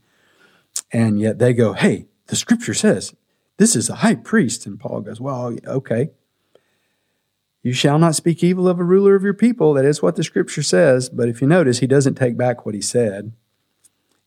and 0.92 1.20
yet 1.20 1.38
they 1.38 1.52
go, 1.52 1.72
"Hey, 1.72 2.06
the 2.26 2.36
Scripture 2.36 2.74
says 2.74 3.14
this 3.56 3.74
is 3.74 3.90
a 3.90 3.96
high 3.96 4.14
priest." 4.14 4.64
And 4.64 4.78
Paul 4.78 5.00
goes, 5.00 5.20
"Well, 5.20 5.56
okay." 5.66 6.10
You 7.64 7.72
shall 7.72 7.98
not 7.98 8.14
speak 8.14 8.44
evil 8.44 8.68
of 8.68 8.78
a 8.78 8.84
ruler 8.84 9.16
of 9.16 9.24
your 9.24 9.34
people. 9.34 9.74
That 9.74 9.84
is 9.84 10.00
what 10.00 10.14
the 10.14 10.22
scripture 10.22 10.62
says. 10.62 11.08
But 11.08 11.28
if 11.28 11.42
you 11.42 11.48
notice, 11.48 11.80
he 11.80 11.88
doesn't 11.88 12.14
take 12.14 12.36
back 12.36 12.64
what 12.64 12.74
he 12.74 12.80
said. 12.80 13.32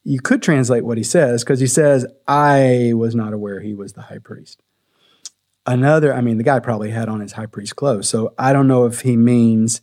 You 0.04 0.20
could 0.20 0.42
translate 0.42 0.84
what 0.84 0.98
he 0.98 1.04
says 1.04 1.44
because 1.44 1.62
he 1.62 1.66
says, 1.66 2.06
I 2.28 2.92
was 2.94 3.16
not 3.16 3.32
aware 3.32 3.62
he 3.62 3.74
was 3.74 3.94
the 3.94 4.02
high 4.02 4.20
priest 4.20 4.62
another, 5.66 6.14
I 6.14 6.22
mean, 6.22 6.38
the 6.38 6.44
guy 6.44 6.60
probably 6.60 6.92
had 6.92 7.10
on 7.10 7.20
his 7.20 7.34
high 7.34 7.46
priest 7.46 7.76
clothes. 7.76 8.10
So 8.10 8.34
I 8.38 8.54
don't 8.54 8.68
know 8.68 8.86
if 8.86 9.02
he 9.02 9.16
means 9.18 9.82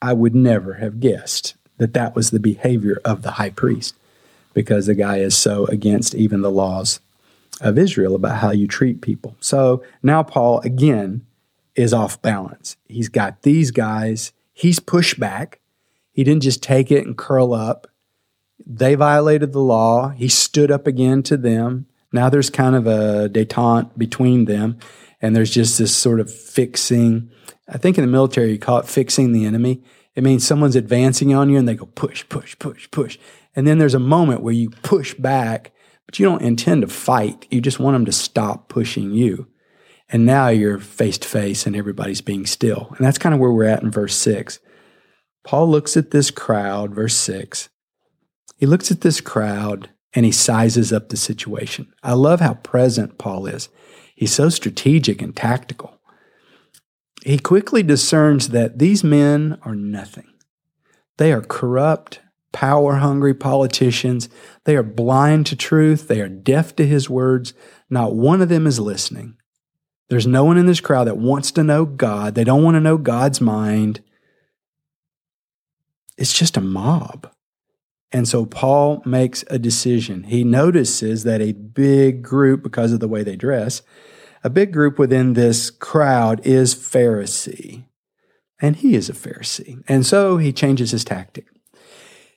I 0.00 0.12
would 0.12 0.34
never 0.34 0.74
have 0.74 1.00
guessed 1.00 1.54
that 1.78 1.94
that 1.94 2.14
was 2.14 2.30
the 2.30 2.40
behavior 2.40 3.00
of 3.04 3.22
the 3.22 3.32
high 3.32 3.50
priest 3.50 3.94
because 4.54 4.86
the 4.86 4.94
guy 4.94 5.18
is 5.18 5.36
so 5.36 5.66
against 5.66 6.14
even 6.14 6.42
the 6.42 6.50
laws 6.50 7.00
of 7.60 7.78
Israel 7.78 8.14
about 8.14 8.38
how 8.38 8.50
you 8.50 8.66
treat 8.66 9.00
people. 9.00 9.36
So 9.40 9.82
now 10.02 10.22
Paul 10.22 10.60
again 10.60 11.24
is 11.74 11.94
off 11.94 12.20
balance. 12.20 12.76
He's 12.88 13.08
got 13.08 13.42
these 13.42 13.70
guys, 13.70 14.32
he's 14.52 14.80
pushed 14.80 15.18
back. 15.18 15.60
He 16.12 16.24
didn't 16.24 16.42
just 16.42 16.62
take 16.62 16.90
it 16.90 17.06
and 17.06 17.16
curl 17.16 17.54
up. 17.54 17.86
They 18.66 18.94
violated 18.94 19.52
the 19.52 19.60
law. 19.60 20.10
He 20.10 20.28
stood 20.28 20.70
up 20.70 20.86
again 20.86 21.22
to 21.24 21.38
them. 21.38 21.86
Now 22.12 22.28
there's 22.28 22.50
kind 22.50 22.76
of 22.76 22.86
a 22.86 23.30
detente 23.30 23.96
between 23.96 24.44
them 24.44 24.78
and 25.22 25.34
there's 25.34 25.50
just 25.50 25.78
this 25.78 25.96
sort 25.96 26.20
of 26.20 26.30
fixing. 26.30 27.30
I 27.68 27.78
think 27.78 27.96
in 27.96 28.04
the 28.04 28.10
military 28.10 28.52
you 28.52 28.58
call 28.58 28.78
it 28.78 28.86
fixing 28.86 29.32
the 29.32 29.46
enemy. 29.46 29.82
It 30.14 30.22
means 30.22 30.46
someone's 30.46 30.76
advancing 30.76 31.32
on 31.32 31.48
you 31.48 31.56
and 31.56 31.66
they 31.66 31.74
go 31.74 31.86
push, 31.86 32.28
push, 32.28 32.58
push, 32.58 32.90
push. 32.90 33.18
And 33.56 33.66
then 33.66 33.78
there's 33.78 33.94
a 33.94 33.98
moment 33.98 34.42
where 34.42 34.52
you 34.52 34.68
push 34.68 35.14
back, 35.14 35.72
but 36.04 36.18
you 36.18 36.26
don't 36.26 36.42
intend 36.42 36.82
to 36.82 36.88
fight. 36.88 37.46
You 37.50 37.62
just 37.62 37.78
want 37.78 37.94
them 37.94 38.04
to 38.04 38.12
stop 38.12 38.68
pushing 38.68 39.12
you. 39.12 39.46
And 40.10 40.26
now 40.26 40.48
you're 40.48 40.78
face 40.78 41.16
to 41.18 41.28
face 41.28 41.66
and 41.66 41.74
everybody's 41.74 42.20
being 42.20 42.44
still. 42.44 42.88
And 42.96 43.06
that's 43.06 43.16
kind 43.16 43.34
of 43.34 43.40
where 43.40 43.52
we're 43.52 43.64
at 43.64 43.82
in 43.82 43.90
verse 43.90 44.14
six. 44.14 44.58
Paul 45.44 45.70
looks 45.70 45.96
at 45.96 46.10
this 46.10 46.30
crowd, 46.30 46.94
verse 46.94 47.16
six. 47.16 47.70
He 48.58 48.66
looks 48.66 48.90
at 48.90 49.00
this 49.00 49.20
crowd 49.20 49.88
and 50.12 50.26
he 50.26 50.32
sizes 50.32 50.92
up 50.92 51.08
the 51.08 51.16
situation. 51.16 51.90
I 52.02 52.12
love 52.12 52.40
how 52.40 52.54
present 52.54 53.16
Paul 53.16 53.46
is. 53.46 53.70
He's 54.14 54.32
so 54.32 54.48
strategic 54.48 55.22
and 55.22 55.34
tactical. 55.34 55.98
He 57.24 57.38
quickly 57.38 57.82
discerns 57.82 58.48
that 58.48 58.78
these 58.78 59.04
men 59.04 59.58
are 59.62 59.74
nothing. 59.74 60.26
They 61.18 61.32
are 61.32 61.42
corrupt, 61.42 62.20
power 62.52 62.96
hungry 62.96 63.34
politicians. 63.34 64.28
They 64.64 64.76
are 64.76 64.82
blind 64.82 65.46
to 65.46 65.56
truth. 65.56 66.08
They 66.08 66.20
are 66.20 66.28
deaf 66.28 66.76
to 66.76 66.86
his 66.86 67.08
words. 67.08 67.54
Not 67.88 68.14
one 68.14 68.42
of 68.42 68.48
them 68.48 68.66
is 68.66 68.80
listening. 68.80 69.36
There's 70.08 70.26
no 70.26 70.44
one 70.44 70.58
in 70.58 70.66
this 70.66 70.80
crowd 70.80 71.04
that 71.04 71.16
wants 71.16 71.50
to 71.52 71.64
know 71.64 71.86
God. 71.86 72.34
They 72.34 72.44
don't 72.44 72.62
want 72.62 72.74
to 72.74 72.80
know 72.80 72.98
God's 72.98 73.40
mind. 73.40 74.02
It's 76.18 76.38
just 76.38 76.56
a 76.56 76.60
mob. 76.60 77.31
And 78.12 78.28
so 78.28 78.44
Paul 78.44 79.02
makes 79.06 79.42
a 79.48 79.58
decision. 79.58 80.24
He 80.24 80.44
notices 80.44 81.24
that 81.24 81.40
a 81.40 81.52
big 81.52 82.22
group, 82.22 82.62
because 82.62 82.92
of 82.92 83.00
the 83.00 83.08
way 83.08 83.22
they 83.22 83.36
dress, 83.36 83.82
a 84.44 84.50
big 84.50 84.72
group 84.72 84.98
within 84.98 85.32
this 85.32 85.70
crowd 85.70 86.44
is 86.46 86.74
Pharisee. 86.74 87.84
And 88.60 88.76
he 88.76 88.94
is 88.94 89.08
a 89.08 89.14
Pharisee. 89.14 89.82
And 89.88 90.04
so 90.04 90.36
he 90.36 90.52
changes 90.52 90.90
his 90.90 91.04
tactic. 91.04 91.46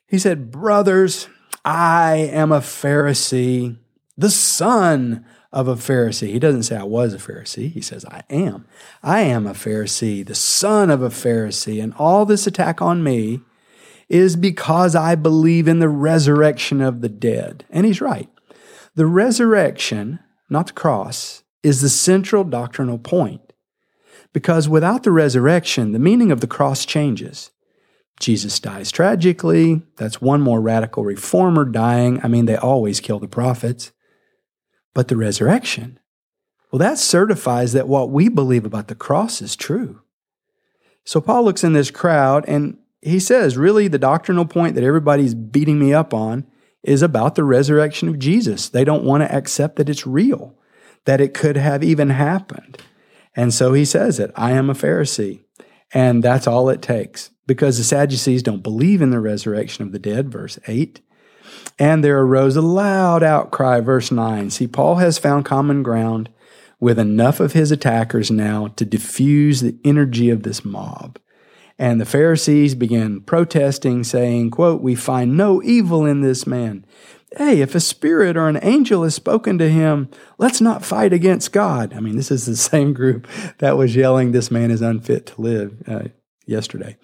He 0.08 0.18
said, 0.18 0.50
Brothers, 0.50 1.28
I 1.64 2.16
am 2.32 2.52
a 2.52 2.62
Pharisee, 2.62 3.78
the 4.18 4.30
son 4.30 5.26
of 5.52 5.68
a 5.68 5.76
Pharisee. 5.76 6.32
He 6.32 6.40
doesn't 6.40 6.64
say 6.64 6.78
I 6.78 6.84
was 6.84 7.14
a 7.14 7.18
Pharisee. 7.18 7.72
He 7.72 7.82
says 7.82 8.06
I 8.06 8.24
am. 8.30 8.66
I 9.02 9.22
am 9.22 9.48
a 9.48 9.54
Pharisee, 9.54 10.26
the 10.26 10.36
son 10.36 10.90
of 10.90 11.02
a 11.02 11.10
Pharisee. 11.10 11.82
And 11.82 11.94
all 11.98 12.26
this 12.26 12.46
attack 12.46 12.82
on 12.82 13.04
me 13.04 13.42
is 14.10 14.36
because 14.36 14.96
I 14.96 15.16
believe 15.16 15.68
in 15.68 15.80
the 15.80 15.90
resurrection 15.90 16.82
of 16.82 17.02
the 17.02 17.10
dead. 17.10 17.66
And 17.70 17.86
he's 17.86 18.02
right. 18.02 18.30
The 18.96 19.06
resurrection, 19.06 20.20
not 20.50 20.68
the 20.68 20.74
cross, 20.74 21.44
is 21.64 21.82
the 21.82 21.90
central 21.90 22.44
doctrinal 22.44 23.00
point. 23.00 23.42
Because 24.32 24.70
without 24.70 25.04
the 25.04 25.12
resurrection, 25.12 25.92
the 25.92 26.00
meaning 26.00 26.32
of 26.32 26.42
the 26.42 26.48
cross 26.48 26.86
changes. 26.86 27.52
Jesus 28.20 28.60
dies 28.60 28.92
tragically. 28.92 29.82
That's 29.98 30.22
one 30.22 30.42
more 30.42 30.62
radical 30.62 31.04
reformer 31.04 31.66
dying. 31.66 32.22
I 32.24 32.28
mean, 32.28 32.46
they 32.46 32.56
always 32.56 33.00
kill 33.00 33.20
the 33.20 33.28
prophets. 33.28 33.92
But 34.94 35.10
the 35.10 35.18
resurrection, 35.18 36.00
well, 36.72 36.80
that 36.80 36.98
certifies 36.98 37.74
that 37.74 37.88
what 37.88 38.10
we 38.10 38.30
believe 38.30 38.66
about 38.66 38.88
the 38.88 38.96
cross 38.96 39.42
is 39.42 39.56
true. 39.56 40.02
So 41.04 41.20
Paul 41.22 41.44
looks 41.44 41.64
in 41.64 41.74
this 41.74 41.92
crowd 41.92 42.46
and 42.48 42.78
he 43.06 43.20
says, 43.20 43.56
really, 43.56 43.88
the 43.88 44.00
doctrinal 44.00 44.46
point 44.46 44.74
that 44.74 44.84
everybody's 44.84 45.36
beating 45.36 45.78
me 45.78 45.94
up 45.94 46.12
on 46.12 46.48
is 46.84 47.04
about 47.04 47.36
the 47.36 47.44
resurrection 47.44 48.10
of 48.10 48.18
Jesus. 48.18 48.68
They 48.68 48.84
don't 48.84 49.04
want 49.04 49.22
to 49.22 49.34
accept 49.34 49.76
that 49.76 49.90
it's 49.90 50.08
real 50.08 50.56
that 51.06 51.22
it 51.22 51.36
could 51.36 51.56
have 51.56 51.84
even 51.84 52.10
happened. 52.10 52.80
And 53.36 53.54
so 53.54 53.74
he 53.74 53.86
says 53.86 54.20
it 54.20 54.32
I 54.36 54.52
am 54.52 54.70
a 54.70 54.74
Pharisee. 54.74 55.42
And 55.94 56.24
that's 56.24 56.48
all 56.48 56.68
it 56.70 56.82
takes 56.82 57.30
because 57.46 57.78
the 57.78 57.84
Sadducees 57.84 58.42
don't 58.42 58.64
believe 58.64 59.04
in 59.04 59.12
the 59.12 59.20
resurrection 59.20 59.86
of 59.86 59.92
the 59.92 60.00
dead, 60.00 60.32
verse 60.32 60.58
8. 60.68 61.00
And 61.78 62.04
there 62.04 62.20
arose 62.20 62.56
a 62.56 62.62
loud 62.62 63.22
outcry, 63.22 63.82
verse 63.82 64.12
9. 64.12 64.50
See, 64.50 64.68
Paul 64.68 64.96
has 64.96 65.20
found 65.20 65.46
common 65.46 65.84
ground 65.84 66.30
with 66.80 66.98
enough 66.98 67.40
of 67.40 67.54
his 67.54 67.72
attackers 67.72 68.32
now 68.32 68.68
to 68.70 68.84
diffuse 68.84 69.62
the 69.62 69.78
energy 69.86 70.32
of 70.32 70.42
this 70.42 70.66
mob. 70.66 71.20
And 71.78 72.00
the 72.00 72.06
Pharisees 72.06 72.74
began 72.74 73.22
protesting, 73.22 74.04
saying, 74.04 74.52
quote, 74.52 74.82
We 74.82 74.96
find 74.96 75.36
no 75.36 75.62
evil 75.62 76.06
in 76.06 76.22
this 76.22 76.48
man 76.48 76.86
hey, 77.38 77.62
if 77.62 77.76
a 77.76 77.80
spirit 77.80 78.38
or 78.38 78.48
an 78.48 78.60
angel 78.62 79.04
has 79.04 79.16
spoken 79.16 79.58
to 79.58 79.70
him, 79.70 80.10
let's 80.38 80.62
not 80.62 80.86
fight 80.86 81.14
against 81.14 81.52
God. 81.52 81.94
I 81.94 82.00
mean, 82.00 82.16
this 82.16 82.32
is 82.32 82.46
the 82.46 82.56
same 82.56 82.94
group 82.94 83.28
that 83.60 83.78
was 83.78 83.96
yelling, 83.96 84.32
this 84.32 84.52
man 84.52 84.72
is 84.72 84.82
unfit 84.82 85.28
to 85.28 85.42
live 85.42 85.84
uh, 85.88 86.04
yesterday. 86.46 86.98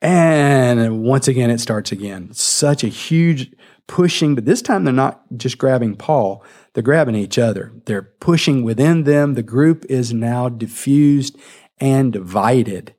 And 0.00 1.02
once 1.02 1.28
again, 1.28 1.50
it 1.50 1.60
starts 1.60 1.90
again. 1.90 2.32
Such 2.32 2.84
a 2.84 2.88
huge 2.88 3.54
pushing, 3.86 4.34
but 4.34 4.44
this 4.44 4.60
time 4.60 4.84
they're 4.84 4.92
not 4.92 5.22
just 5.36 5.56
grabbing 5.56 5.96
Paul, 5.96 6.44
they're 6.72 6.82
grabbing 6.82 7.14
each 7.14 7.38
other. 7.38 7.72
They're 7.86 8.02
pushing 8.02 8.64
within 8.64 9.04
them. 9.04 9.34
The 9.34 9.42
group 9.42 9.86
is 9.88 10.12
now 10.12 10.48
diffused 10.48 11.38
and 11.78 12.12
divided. 12.12 12.94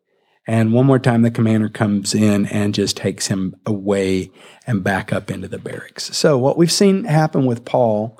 And 0.48 0.74
one 0.74 0.86
more 0.86 1.00
time, 1.00 1.24
the 1.24 1.32
commander 1.32 1.70
comes 1.70 2.14
in 2.14 2.46
and 2.48 2.76
just 2.76 2.98
takes 2.98 3.28
him 3.28 3.56
away 3.66 4.32
and 4.68 4.84
back 4.84 5.12
up 5.12 5.32
into 5.32 5.48
the 5.48 5.58
barracks. 5.58 6.16
So, 6.16 6.38
what 6.38 6.58
we've 6.58 6.72
seen 6.72 7.06
happen 7.06 7.46
with 7.46 7.66
Paul 7.66 8.20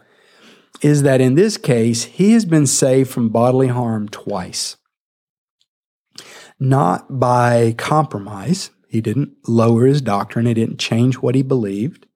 is 0.82 1.04
that 1.04 1.22
in 1.22 1.36
this 1.36 1.58
case, 1.58 2.06
he 2.06 2.34
has 2.34 2.46
been 2.46 2.66
saved 2.66 3.10
from 3.10 3.30
bodily 3.30 3.68
harm 3.68 4.10
twice. 4.10 4.78
Not 6.60 7.20
by 7.20 7.76
compromise, 7.78 8.72
he 8.90 9.02
didn't 9.02 9.34
lower 9.48 9.86
his 9.86 10.02
doctrine, 10.02 10.46
he 10.46 10.54
didn't 10.54 10.80
change 10.80 11.16
what 11.16 11.36
he 11.36 11.44
believed, 11.44 12.08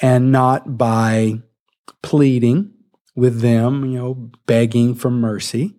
and 0.00 0.32
not 0.32 0.78
by 0.78 1.42
pleading 2.02 2.72
with 3.14 3.40
them, 3.40 3.84
you 3.84 3.98
know, 3.98 4.30
begging 4.46 4.94
for 4.94 5.10
mercy, 5.10 5.74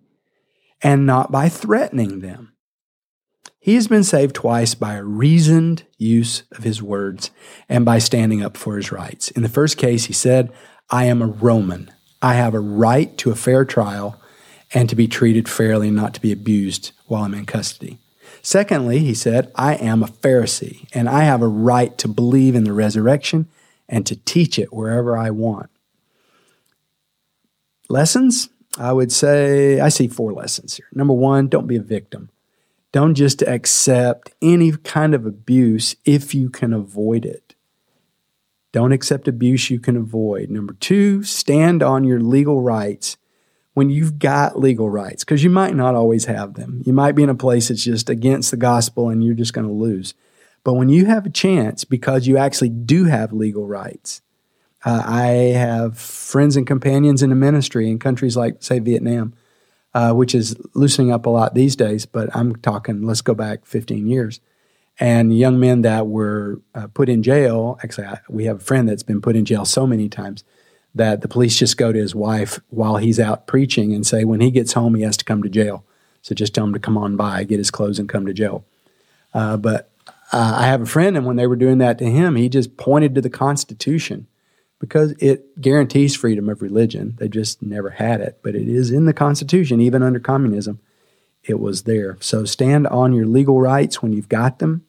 and 0.82 1.06
not 1.06 1.32
by 1.32 1.48
threatening 1.48 2.20
them. 2.20 2.52
He 3.60 3.74
has 3.74 3.88
been 3.88 4.04
saved 4.04 4.34
twice 4.34 4.74
by 4.74 4.94
a 4.94 5.02
reasoned 5.02 5.84
use 5.96 6.44
of 6.52 6.64
his 6.64 6.82
words 6.82 7.30
and 7.68 7.84
by 7.84 7.98
standing 7.98 8.42
up 8.42 8.56
for 8.56 8.76
his 8.76 8.92
rights. 8.92 9.30
In 9.32 9.42
the 9.42 9.48
first 9.48 9.76
case, 9.76 10.04
he 10.04 10.12
said, 10.12 10.52
I 10.90 11.04
am 11.04 11.20
a 11.20 11.26
Roman. 11.26 11.90
I 12.22 12.34
have 12.34 12.54
a 12.54 12.60
right 12.60 13.16
to 13.18 13.30
a 13.30 13.36
fair 13.36 13.64
trial 13.64 14.20
and 14.72 14.88
to 14.88 14.96
be 14.96 15.08
treated 15.08 15.48
fairly 15.48 15.90
not 15.90 16.14
to 16.14 16.20
be 16.20 16.32
abused 16.32 16.92
while 17.06 17.24
I'm 17.24 17.34
in 17.34 17.46
custody. 17.46 17.98
Secondly, 18.42 19.00
he 19.00 19.14
said, 19.14 19.50
I 19.54 19.74
am 19.74 20.02
a 20.02 20.06
Pharisee 20.06 20.86
and 20.94 21.08
I 21.08 21.24
have 21.24 21.42
a 21.42 21.48
right 21.48 21.96
to 21.98 22.08
believe 22.08 22.54
in 22.54 22.64
the 22.64 22.72
resurrection 22.72 23.48
and 23.88 24.06
to 24.06 24.16
teach 24.16 24.58
it 24.58 24.72
wherever 24.72 25.16
I 25.16 25.30
want. 25.30 25.70
Lessons? 27.88 28.50
I 28.78 28.92
would 28.92 29.10
say 29.10 29.80
I 29.80 29.88
see 29.88 30.06
four 30.06 30.32
lessons 30.32 30.76
here. 30.76 30.86
Number 30.92 31.14
one, 31.14 31.48
don't 31.48 31.66
be 31.66 31.76
a 31.76 31.82
victim. 31.82 32.30
Don't 32.98 33.14
just 33.14 33.42
accept 33.42 34.32
any 34.42 34.72
kind 34.72 35.14
of 35.14 35.24
abuse 35.24 35.94
if 36.04 36.34
you 36.34 36.50
can 36.50 36.72
avoid 36.72 37.24
it. 37.24 37.54
Don't 38.72 38.90
accept 38.90 39.28
abuse 39.28 39.70
you 39.70 39.78
can 39.78 39.96
avoid. 39.96 40.50
Number 40.50 40.72
two, 40.72 41.22
stand 41.22 41.80
on 41.80 42.02
your 42.02 42.18
legal 42.18 42.60
rights 42.60 43.16
when 43.74 43.88
you've 43.88 44.18
got 44.18 44.58
legal 44.58 44.90
rights, 44.90 45.22
because 45.22 45.44
you 45.44 45.48
might 45.48 45.76
not 45.76 45.94
always 45.94 46.24
have 46.24 46.54
them. 46.54 46.82
You 46.84 46.92
might 46.92 47.14
be 47.14 47.22
in 47.22 47.28
a 47.28 47.36
place 47.36 47.68
that's 47.68 47.84
just 47.84 48.10
against 48.10 48.50
the 48.50 48.56
gospel 48.56 49.10
and 49.10 49.22
you're 49.22 49.32
just 49.36 49.52
going 49.52 49.68
to 49.68 49.72
lose. 49.72 50.14
But 50.64 50.72
when 50.72 50.88
you 50.88 51.06
have 51.06 51.24
a 51.24 51.30
chance, 51.30 51.84
because 51.84 52.26
you 52.26 52.36
actually 52.36 52.70
do 52.70 53.04
have 53.04 53.32
legal 53.32 53.64
rights, 53.64 54.22
uh, 54.84 55.04
I 55.06 55.26
have 55.54 55.96
friends 55.96 56.56
and 56.56 56.66
companions 56.66 57.22
in 57.22 57.30
the 57.30 57.36
ministry 57.36 57.88
in 57.88 58.00
countries 58.00 58.36
like, 58.36 58.56
say, 58.58 58.80
Vietnam, 58.80 59.34
uh, 59.98 60.12
which 60.12 60.32
is 60.32 60.56
loosening 60.74 61.10
up 61.10 61.26
a 61.26 61.28
lot 61.28 61.54
these 61.54 61.74
days, 61.74 62.06
but 62.06 62.28
I'm 62.32 62.54
talking, 62.54 63.02
let's 63.02 63.20
go 63.20 63.34
back 63.34 63.66
15 63.66 64.06
years. 64.06 64.38
And 65.00 65.36
young 65.36 65.58
men 65.58 65.82
that 65.82 66.06
were 66.06 66.60
uh, 66.72 66.86
put 66.86 67.08
in 67.08 67.20
jail, 67.20 67.80
actually, 67.82 68.06
I, 68.06 68.20
we 68.28 68.44
have 68.44 68.58
a 68.58 68.64
friend 68.64 68.88
that's 68.88 69.02
been 69.02 69.20
put 69.20 69.34
in 69.34 69.44
jail 69.44 69.64
so 69.64 69.88
many 69.88 70.08
times 70.08 70.44
that 70.94 71.20
the 71.22 71.26
police 71.26 71.58
just 71.58 71.76
go 71.76 71.90
to 71.90 71.98
his 71.98 72.14
wife 72.14 72.60
while 72.68 72.98
he's 72.98 73.18
out 73.18 73.48
preaching 73.48 73.92
and 73.92 74.06
say, 74.06 74.22
when 74.22 74.40
he 74.40 74.52
gets 74.52 74.74
home, 74.74 74.94
he 74.94 75.02
has 75.02 75.16
to 75.16 75.24
come 75.24 75.42
to 75.42 75.48
jail. 75.48 75.84
So 76.22 76.32
just 76.32 76.54
tell 76.54 76.64
him 76.64 76.74
to 76.74 76.78
come 76.78 76.96
on 76.96 77.16
by, 77.16 77.42
get 77.42 77.58
his 77.58 77.72
clothes, 77.72 77.98
and 77.98 78.08
come 78.08 78.24
to 78.26 78.32
jail. 78.32 78.64
Uh, 79.34 79.56
but 79.56 79.90
uh, 80.32 80.58
I 80.60 80.66
have 80.66 80.82
a 80.82 80.86
friend, 80.86 81.16
and 81.16 81.26
when 81.26 81.34
they 81.34 81.48
were 81.48 81.56
doing 81.56 81.78
that 81.78 81.98
to 81.98 82.04
him, 82.04 82.36
he 82.36 82.48
just 82.48 82.76
pointed 82.76 83.16
to 83.16 83.20
the 83.20 83.30
Constitution 83.30 84.28
because 84.78 85.12
it 85.18 85.60
guarantees 85.60 86.14
freedom 86.14 86.48
of 86.48 86.62
religion. 86.62 87.14
They 87.18 87.28
just 87.28 87.62
never 87.62 87.90
had 87.90 88.20
it, 88.20 88.38
but 88.42 88.54
it 88.54 88.68
is 88.68 88.90
in 88.90 89.06
the 89.06 89.12
Constitution, 89.12 89.80
even 89.80 90.02
under 90.02 90.20
communism. 90.20 90.80
It 91.42 91.60
was 91.60 91.82
there. 91.82 92.16
So 92.20 92.44
stand 92.44 92.86
on 92.86 93.12
your 93.12 93.26
legal 93.26 93.60
rights 93.60 94.02
when 94.02 94.12
you've 94.12 94.28
got 94.28 94.58
them. 94.58 94.84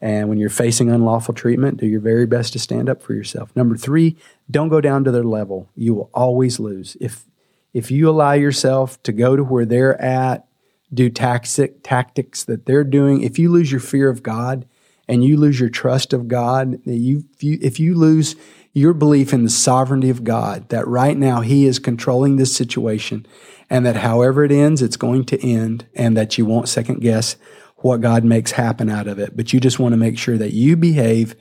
And 0.00 0.28
when 0.28 0.36
you're 0.36 0.50
facing 0.50 0.90
unlawful 0.90 1.32
treatment, 1.32 1.78
do 1.78 1.86
your 1.86 2.00
very 2.00 2.26
best 2.26 2.52
to 2.52 2.58
stand 2.58 2.88
up 2.88 3.02
for 3.02 3.14
yourself. 3.14 3.54
Number 3.56 3.76
three, 3.76 4.16
don't 4.50 4.68
go 4.68 4.80
down 4.80 5.04
to 5.04 5.10
their 5.10 5.24
level. 5.24 5.70
You 5.74 5.94
will 5.94 6.10
always 6.12 6.60
lose. 6.60 6.96
If 7.00 7.24
if 7.72 7.90
you 7.90 8.08
allow 8.08 8.32
yourself 8.32 9.02
to 9.02 9.12
go 9.12 9.36
to 9.36 9.44
where 9.44 9.66
they're 9.66 10.00
at, 10.00 10.46
do 10.92 11.10
tactic, 11.10 11.82
tactics 11.82 12.44
that 12.44 12.64
they're 12.64 12.84
doing, 12.84 13.22
if 13.22 13.38
you 13.38 13.50
lose 13.50 13.70
your 13.70 13.80
fear 13.80 14.08
of 14.08 14.22
God 14.22 14.66
and 15.06 15.22
you 15.22 15.36
lose 15.36 15.60
your 15.60 15.68
trust 15.68 16.14
of 16.14 16.26
God, 16.26 16.80
if 16.86 17.42
you, 17.42 17.58
if 17.60 17.78
you 17.78 17.94
lose 17.94 18.34
your 18.76 18.92
belief 18.92 19.32
in 19.32 19.42
the 19.42 19.48
sovereignty 19.48 20.10
of 20.10 20.22
God, 20.22 20.68
that 20.68 20.86
right 20.86 21.16
now 21.16 21.40
He 21.40 21.64
is 21.64 21.78
controlling 21.78 22.36
this 22.36 22.54
situation, 22.54 23.26
and 23.70 23.86
that 23.86 23.96
however 23.96 24.44
it 24.44 24.52
ends, 24.52 24.82
it's 24.82 24.98
going 24.98 25.24
to 25.24 25.42
end, 25.42 25.86
and 25.94 26.14
that 26.14 26.36
you 26.36 26.44
won't 26.44 26.68
second 26.68 27.00
guess 27.00 27.36
what 27.76 28.02
God 28.02 28.22
makes 28.22 28.50
happen 28.50 28.90
out 28.90 29.08
of 29.08 29.18
it. 29.18 29.34
But 29.34 29.54
you 29.54 29.60
just 29.60 29.78
want 29.78 29.94
to 29.94 29.96
make 29.96 30.18
sure 30.18 30.36
that 30.36 30.52
you 30.52 30.76
behave 30.76 31.34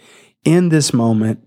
in 0.45 0.69
this 0.69 0.93
moment 0.93 1.45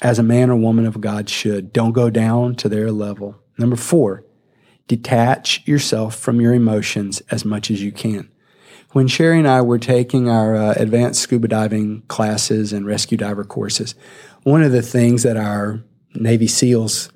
as 0.00 0.20
a 0.20 0.22
man 0.22 0.48
or 0.48 0.54
woman 0.54 0.86
of 0.86 1.00
God 1.00 1.28
should. 1.28 1.72
Don't 1.72 1.90
go 1.90 2.08
down 2.08 2.54
to 2.54 2.68
their 2.68 2.92
level. 2.92 3.34
Number 3.58 3.74
four, 3.74 4.24
detach 4.86 5.66
yourself 5.66 6.14
from 6.14 6.40
your 6.40 6.54
emotions 6.54 7.20
as 7.32 7.44
much 7.44 7.68
as 7.68 7.82
you 7.82 7.90
can. 7.90 8.30
When 8.96 9.08
Sherry 9.08 9.38
and 9.38 9.46
I 9.46 9.60
were 9.60 9.78
taking 9.78 10.30
our 10.30 10.56
uh, 10.56 10.72
advanced 10.74 11.20
scuba 11.20 11.48
diving 11.48 12.00
classes 12.08 12.72
and 12.72 12.86
rescue 12.86 13.18
diver 13.18 13.44
courses, 13.44 13.94
one 14.42 14.62
of 14.62 14.72
the 14.72 14.80
things 14.80 15.22
that 15.22 15.36
our 15.36 15.84
Navy 16.14 16.46
SEALs, 16.46 17.10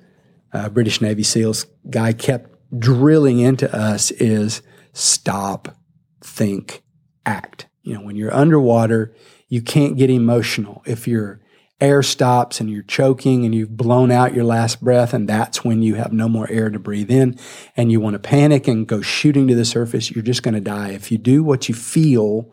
uh, 0.52 0.68
British 0.68 1.00
Navy 1.00 1.22
SEALs 1.22 1.64
guy 1.88 2.12
kept 2.12 2.54
drilling 2.78 3.38
into 3.38 3.74
us 3.74 4.10
is 4.10 4.60
stop, 4.92 5.74
think, 6.20 6.82
act. 7.24 7.66
You 7.82 7.94
know, 7.94 8.02
when 8.02 8.14
you're 8.14 8.34
underwater, 8.34 9.14
you 9.48 9.62
can't 9.62 9.96
get 9.96 10.10
emotional. 10.10 10.82
If 10.84 11.08
your 11.08 11.40
air 11.80 12.02
stops 12.02 12.60
and 12.60 12.70
you're 12.70 12.82
choking 12.82 13.44
and 13.44 13.54
you've 13.54 13.76
blown 13.76 14.10
out 14.10 14.34
your 14.34 14.44
last 14.44 14.82
breath, 14.82 15.14
and 15.14 15.28
that's 15.28 15.64
when 15.64 15.82
you 15.82 15.94
have 15.94 16.12
no 16.12 16.28
more 16.28 16.48
air 16.50 16.70
to 16.70 16.78
breathe 16.78 17.10
in, 17.10 17.38
and 17.76 17.90
you 17.90 18.00
want 18.00 18.14
to 18.14 18.18
panic 18.18 18.68
and 18.68 18.86
go 18.86 19.00
shooting 19.00 19.48
to 19.48 19.54
the 19.54 19.64
surface, 19.64 20.10
you're 20.10 20.24
just 20.24 20.42
going 20.42 20.54
to 20.54 20.60
die. 20.60 20.90
If 20.90 21.10
you 21.10 21.18
do 21.18 21.42
what 21.42 21.68
you 21.68 21.74
feel 21.74 22.50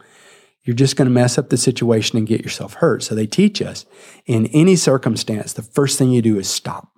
you're 0.67 0.75
just 0.75 0.97
going 0.97 1.05
to 1.05 1.13
mess 1.13 1.37
up 1.37 1.49
the 1.49 1.55
situation 1.55 2.17
and 2.17 2.27
get 2.27 2.41
yourself 2.41 2.73
hurt. 2.73 3.01
So 3.01 3.15
they 3.15 3.25
teach 3.25 3.61
us 3.61 3.85
in 4.25 4.47
any 4.47 4.75
circumstance, 4.75 5.53
the 5.53 5.61
first 5.61 5.97
thing 5.97 6.11
you 6.11 6.21
do 6.21 6.37
is 6.37 6.49
stop. 6.49 6.89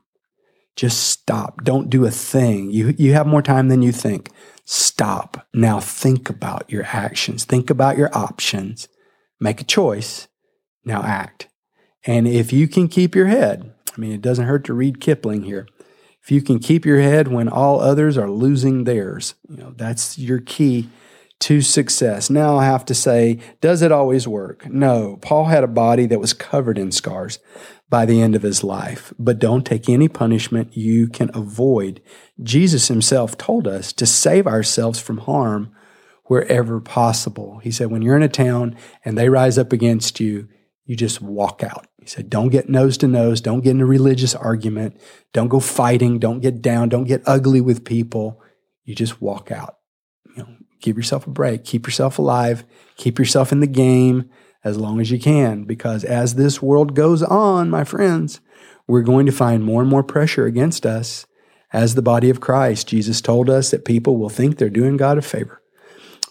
Just 0.76 1.04
stop. 1.04 1.64
Don't 1.64 1.88
do 1.88 2.04
a 2.04 2.10
thing. 2.10 2.72
You, 2.72 2.96
you 2.98 3.14
have 3.14 3.28
more 3.28 3.44
time 3.44 3.68
than 3.68 3.84
you 3.84 3.92
think. 3.92 4.32
Stop. 4.66 5.48
Now 5.54 5.80
think 5.80 6.32
about 6.32 6.68
your 6.72 6.84
actions. 6.84 7.46
Think 7.46 7.70
about 7.70 7.96
your 7.96 8.10
options. 8.18 8.88
Make 9.40 9.62
a 9.62 9.66
choice. 9.66 10.28
Now 10.84 11.04
act. 11.04 11.49
And 12.06 12.28
if 12.28 12.54
you 12.54 12.68
can 12.68 12.88
keep 12.88 13.16
your 13.16 13.28
head, 13.28 13.74
I 13.96 14.00
mean, 14.00 14.12
it 14.12 14.22
doesn't 14.22 14.46
hurt 14.46 14.64
to 14.66 14.74
read 14.74 15.02
Kipling 15.02 15.44
here. 15.44 15.68
If 16.22 16.32
you 16.32 16.42
can 16.42 16.60
keep 16.60 16.86
your 16.86 17.02
head 17.02 17.28
when 17.28 17.50
all 17.50 17.80
others 17.80 18.18
are 18.18 18.30
losing 18.30 18.84
theirs, 18.84 19.36
you 19.50 19.58
know, 19.58 19.74
that's 19.76 20.18
your 20.18 20.40
key 20.40 20.90
to 21.40 21.62
success. 21.62 22.30
Now 22.30 22.58
I 22.58 22.66
have 22.66 22.86
to 22.86 22.94
say, 22.94 23.40
does 23.62 23.82
it 23.82 23.92
always 23.92 24.28
work? 24.28 24.70
No. 24.70 25.18
Paul 25.22 25.46
had 25.46 25.64
a 25.64 25.68
body 25.68 26.06
that 26.08 26.20
was 26.20 26.34
covered 26.34 26.78
in 26.78 26.92
scars 26.92 27.40
by 27.90 28.06
the 28.06 28.22
end 28.22 28.36
of 28.36 28.44
his 28.44 28.64
life, 28.64 29.14
but 29.18 29.40
don't 29.40 29.66
take 29.66 29.90
any 29.90 30.08
punishment 30.08 30.78
you 30.78 31.08
can 31.08 31.32
avoid. 31.34 32.02
Jesus 32.44 32.90
himself 32.90 33.38
told 33.38 33.68
us 33.68 33.92
to 33.94 34.06
save 34.06 34.46
ourselves 34.46 35.00
from 35.00 35.20
harm 35.20 35.74
wherever 36.26 36.80
possible. 36.80 37.60
He 37.60 37.72
said, 37.72 37.90
when 37.90 38.02
you're 38.02 38.18
in 38.18 38.22
a 38.22 38.30
town 38.30 38.76
and 39.04 39.18
they 39.18 39.30
rise 39.30 39.58
up 39.58 39.74
against 39.74 40.20
you, 40.20 40.48
you 40.90 40.96
just 40.96 41.22
walk 41.22 41.62
out. 41.62 41.86
He 42.02 42.08
said, 42.08 42.32
don't 42.32 42.50
get 42.50 42.68
nose 42.68 42.98
to 42.98 43.08
nose. 43.08 43.42
Don't 43.42 43.62
get 43.62 43.76
in 43.76 43.82
a 43.82 43.86
religious 43.86 44.34
argument. 44.34 45.00
Don't 45.34 45.48
go 45.48 45.60
fighting. 45.60 46.18
Don't 46.18 46.40
get 46.40 46.64
down. 46.64 46.90
Don't 46.90 47.04
get 47.04 47.22
ugly 47.28 47.62
with 47.62 47.86
people. 47.86 48.42
You 48.86 48.96
just 48.96 49.22
walk 49.22 49.52
out. 49.52 49.76
You 50.36 50.42
know, 50.42 50.50
give 50.82 50.98
yourself 50.98 51.28
a 51.28 51.30
break, 51.30 51.64
keep 51.64 51.86
yourself 51.86 52.18
alive, 52.18 52.64
keep 52.96 53.20
yourself 53.20 53.52
in 53.52 53.60
the 53.60 53.68
game 53.68 54.32
as 54.64 54.80
long 54.80 55.00
as 55.00 55.12
you 55.12 55.20
can. 55.20 55.64
Because 55.66 56.04
as 56.04 56.34
this 56.34 56.60
world 56.60 56.96
goes 56.96 57.22
on, 57.22 57.70
my 57.70 57.84
friends, 57.84 58.40
we're 58.88 59.04
going 59.04 59.28
to 59.28 59.32
find 59.32 59.64
more 59.64 59.82
and 59.82 59.90
more 59.92 60.02
pressure 60.02 60.48
against 60.48 60.88
us 60.88 61.28
as 61.72 61.94
the 61.94 62.02
body 62.02 62.32
of 62.32 62.42
Christ. 62.42 62.88
Jesus 62.88 63.22
told 63.22 63.48
us 63.48 63.70
that 63.70 63.86
people 63.86 64.18
will 64.18 64.28
think 64.28 64.58
they're 64.58 64.72
doing 64.72 64.98
God 64.98 65.20
a 65.20 65.22
favor 65.22 65.62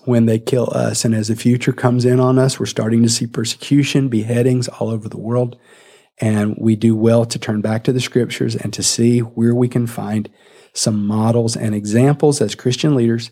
when 0.08 0.26
they 0.26 0.38
kill 0.38 0.72
us. 0.72 1.04
And 1.04 1.14
as 1.14 1.28
the 1.28 1.36
future 1.36 1.72
comes 1.72 2.04
in 2.04 2.18
on 2.18 2.38
us, 2.38 2.58
we're 2.58 2.66
starting 2.66 3.02
to 3.02 3.08
see 3.08 3.26
persecution, 3.26 4.08
beheadings 4.08 4.66
all 4.66 4.88
over 4.88 5.08
the 5.08 5.18
world. 5.18 5.58
And 6.20 6.56
we 6.58 6.76
do 6.76 6.96
well 6.96 7.26
to 7.26 7.38
turn 7.38 7.60
back 7.60 7.84
to 7.84 7.92
the 7.92 8.00
scriptures 8.00 8.56
and 8.56 8.72
to 8.72 8.82
see 8.82 9.20
where 9.20 9.54
we 9.54 9.68
can 9.68 9.86
find 9.86 10.30
some 10.72 11.06
models 11.06 11.56
and 11.56 11.74
examples 11.74 12.40
as 12.40 12.54
Christian 12.54 12.94
leaders 12.94 13.30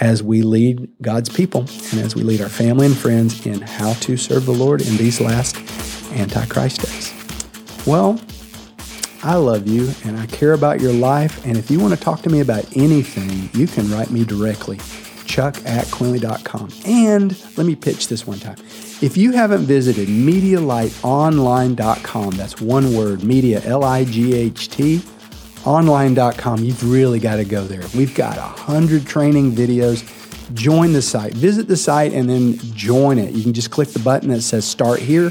as 0.00 0.22
we 0.22 0.42
lead 0.42 0.88
God's 1.00 1.28
people 1.28 1.60
and 1.60 2.00
as 2.00 2.14
we 2.14 2.22
lead 2.22 2.40
our 2.40 2.48
family 2.48 2.86
and 2.86 2.96
friends 2.96 3.46
in 3.46 3.60
how 3.60 3.92
to 3.94 4.16
serve 4.16 4.44
the 4.44 4.52
Lord 4.52 4.80
in 4.80 4.96
these 4.96 5.20
last 5.20 5.56
Antichrist 6.12 6.82
days. 6.82 7.14
Well, 7.86 8.20
I 9.22 9.34
love 9.36 9.66
you 9.66 9.92
and 10.04 10.18
I 10.18 10.26
care 10.26 10.52
about 10.52 10.80
your 10.80 10.92
life. 10.92 11.44
And 11.44 11.56
if 11.56 11.70
you 11.70 11.80
want 11.80 11.94
to 11.94 12.00
talk 12.00 12.22
to 12.22 12.30
me 12.30 12.40
about 12.40 12.64
anything, 12.76 13.50
you 13.58 13.66
can 13.66 13.90
write 13.90 14.10
me 14.10 14.24
directly, 14.24 14.78
chuck 15.28 15.56
at 15.64 15.86
quinley.com. 15.86 16.70
And 16.84 17.40
let 17.56 17.66
me 17.66 17.76
pitch 17.76 18.08
this 18.08 18.26
one 18.26 18.40
time. 18.40 18.56
If 19.00 19.16
you 19.16 19.30
haven't 19.32 19.66
visited 19.66 20.08
MediaLightOnline.com, 20.08 22.30
that's 22.30 22.60
one 22.60 22.92
word, 22.94 23.22
media, 23.22 23.62
L 23.64 23.84
I 23.84 24.02
G 24.04 24.34
H 24.34 24.68
T, 24.70 25.00
online.com. 25.64 26.64
You've 26.64 26.90
really 26.90 27.20
got 27.20 27.36
to 27.36 27.44
go 27.44 27.62
there. 27.64 27.84
We've 27.94 28.14
got 28.14 28.38
a 28.38 28.40
hundred 28.40 29.06
training 29.06 29.52
videos. 29.52 30.16
Join 30.54 30.94
the 30.94 31.02
site. 31.02 31.34
Visit 31.34 31.68
the 31.68 31.76
site 31.76 32.14
and 32.14 32.26
then 32.28 32.56
join 32.74 33.18
it. 33.18 33.34
You 33.34 33.42
can 33.42 33.52
just 33.52 33.70
click 33.70 33.90
the 33.90 34.00
button 34.00 34.30
that 34.30 34.40
says 34.40 34.64
start 34.64 34.98
here 34.98 35.30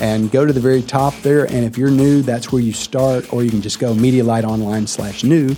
and 0.00 0.30
go 0.30 0.46
to 0.46 0.52
the 0.52 0.60
very 0.60 0.82
top 0.82 1.14
there. 1.22 1.44
And 1.44 1.64
if 1.64 1.76
you're 1.76 1.90
new, 1.90 2.22
that's 2.22 2.52
where 2.52 2.62
you 2.62 2.72
start, 2.72 3.32
or 3.32 3.42
you 3.42 3.50
can 3.50 3.60
just 3.60 3.80
go 3.80 3.92
MediaLight 3.92 4.44
Online 4.44 4.86
slash 4.86 5.24
new 5.24 5.56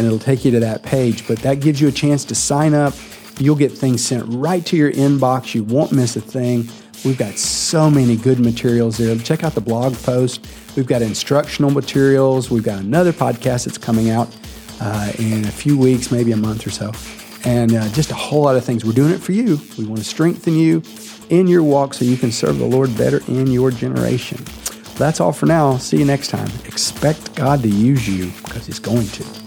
and 0.00 0.06
it'll 0.06 0.18
take 0.18 0.44
you 0.44 0.50
to 0.50 0.60
that 0.60 0.82
page. 0.82 1.28
But 1.28 1.38
that 1.40 1.60
gives 1.60 1.80
you 1.80 1.88
a 1.88 1.92
chance 1.92 2.24
to 2.26 2.34
sign 2.34 2.74
up. 2.74 2.94
You'll 3.40 3.56
get 3.56 3.72
things 3.72 4.04
sent 4.04 4.24
right 4.28 4.64
to 4.66 4.76
your 4.76 4.92
inbox. 4.92 5.54
You 5.54 5.64
won't 5.64 5.92
miss 5.92 6.14
a 6.14 6.20
thing. 6.20 6.68
We've 7.06 7.16
got 7.16 7.38
so 7.38 7.90
many 7.90 8.16
good 8.16 8.38
materials 8.38 8.98
there. 8.98 9.16
Check 9.16 9.42
out 9.42 9.54
the 9.54 9.62
blog 9.62 9.94
post. 9.94 10.46
We've 10.76 10.86
got 10.86 11.00
instructional 11.00 11.70
materials. 11.70 12.50
We've 12.50 12.62
got 12.62 12.80
another 12.80 13.12
podcast 13.12 13.64
that's 13.64 13.78
coming 13.78 14.10
out 14.10 14.28
uh, 14.80 15.12
in 15.18 15.46
a 15.46 15.50
few 15.50 15.78
weeks, 15.78 16.12
maybe 16.12 16.32
a 16.32 16.36
month 16.36 16.66
or 16.66 16.70
so. 16.70 16.92
And 17.44 17.74
uh, 17.74 17.88
just 17.92 18.10
a 18.10 18.14
whole 18.14 18.42
lot 18.42 18.56
of 18.56 18.64
things. 18.64 18.84
We're 18.84 18.92
doing 18.92 19.12
it 19.12 19.20
for 19.20 19.32
you. 19.32 19.58
We 19.78 19.86
want 19.86 19.98
to 20.00 20.04
strengthen 20.04 20.54
you 20.54 20.82
in 21.30 21.46
your 21.46 21.62
walk 21.62 21.94
so 21.94 22.04
you 22.04 22.18
can 22.18 22.32
serve 22.32 22.58
the 22.58 22.66
Lord 22.66 22.94
better 22.98 23.22
in 23.26 23.46
your 23.46 23.70
generation. 23.70 24.44
That's 24.96 25.18
all 25.18 25.32
for 25.32 25.46
now. 25.46 25.78
See 25.78 25.96
you 25.96 26.04
next 26.04 26.28
time. 26.28 26.50
Expect 26.66 27.34
God 27.34 27.62
to 27.62 27.68
use 27.68 28.06
you 28.06 28.30
because 28.44 28.66
He's 28.66 28.78
going 28.78 29.06
to. 29.06 29.39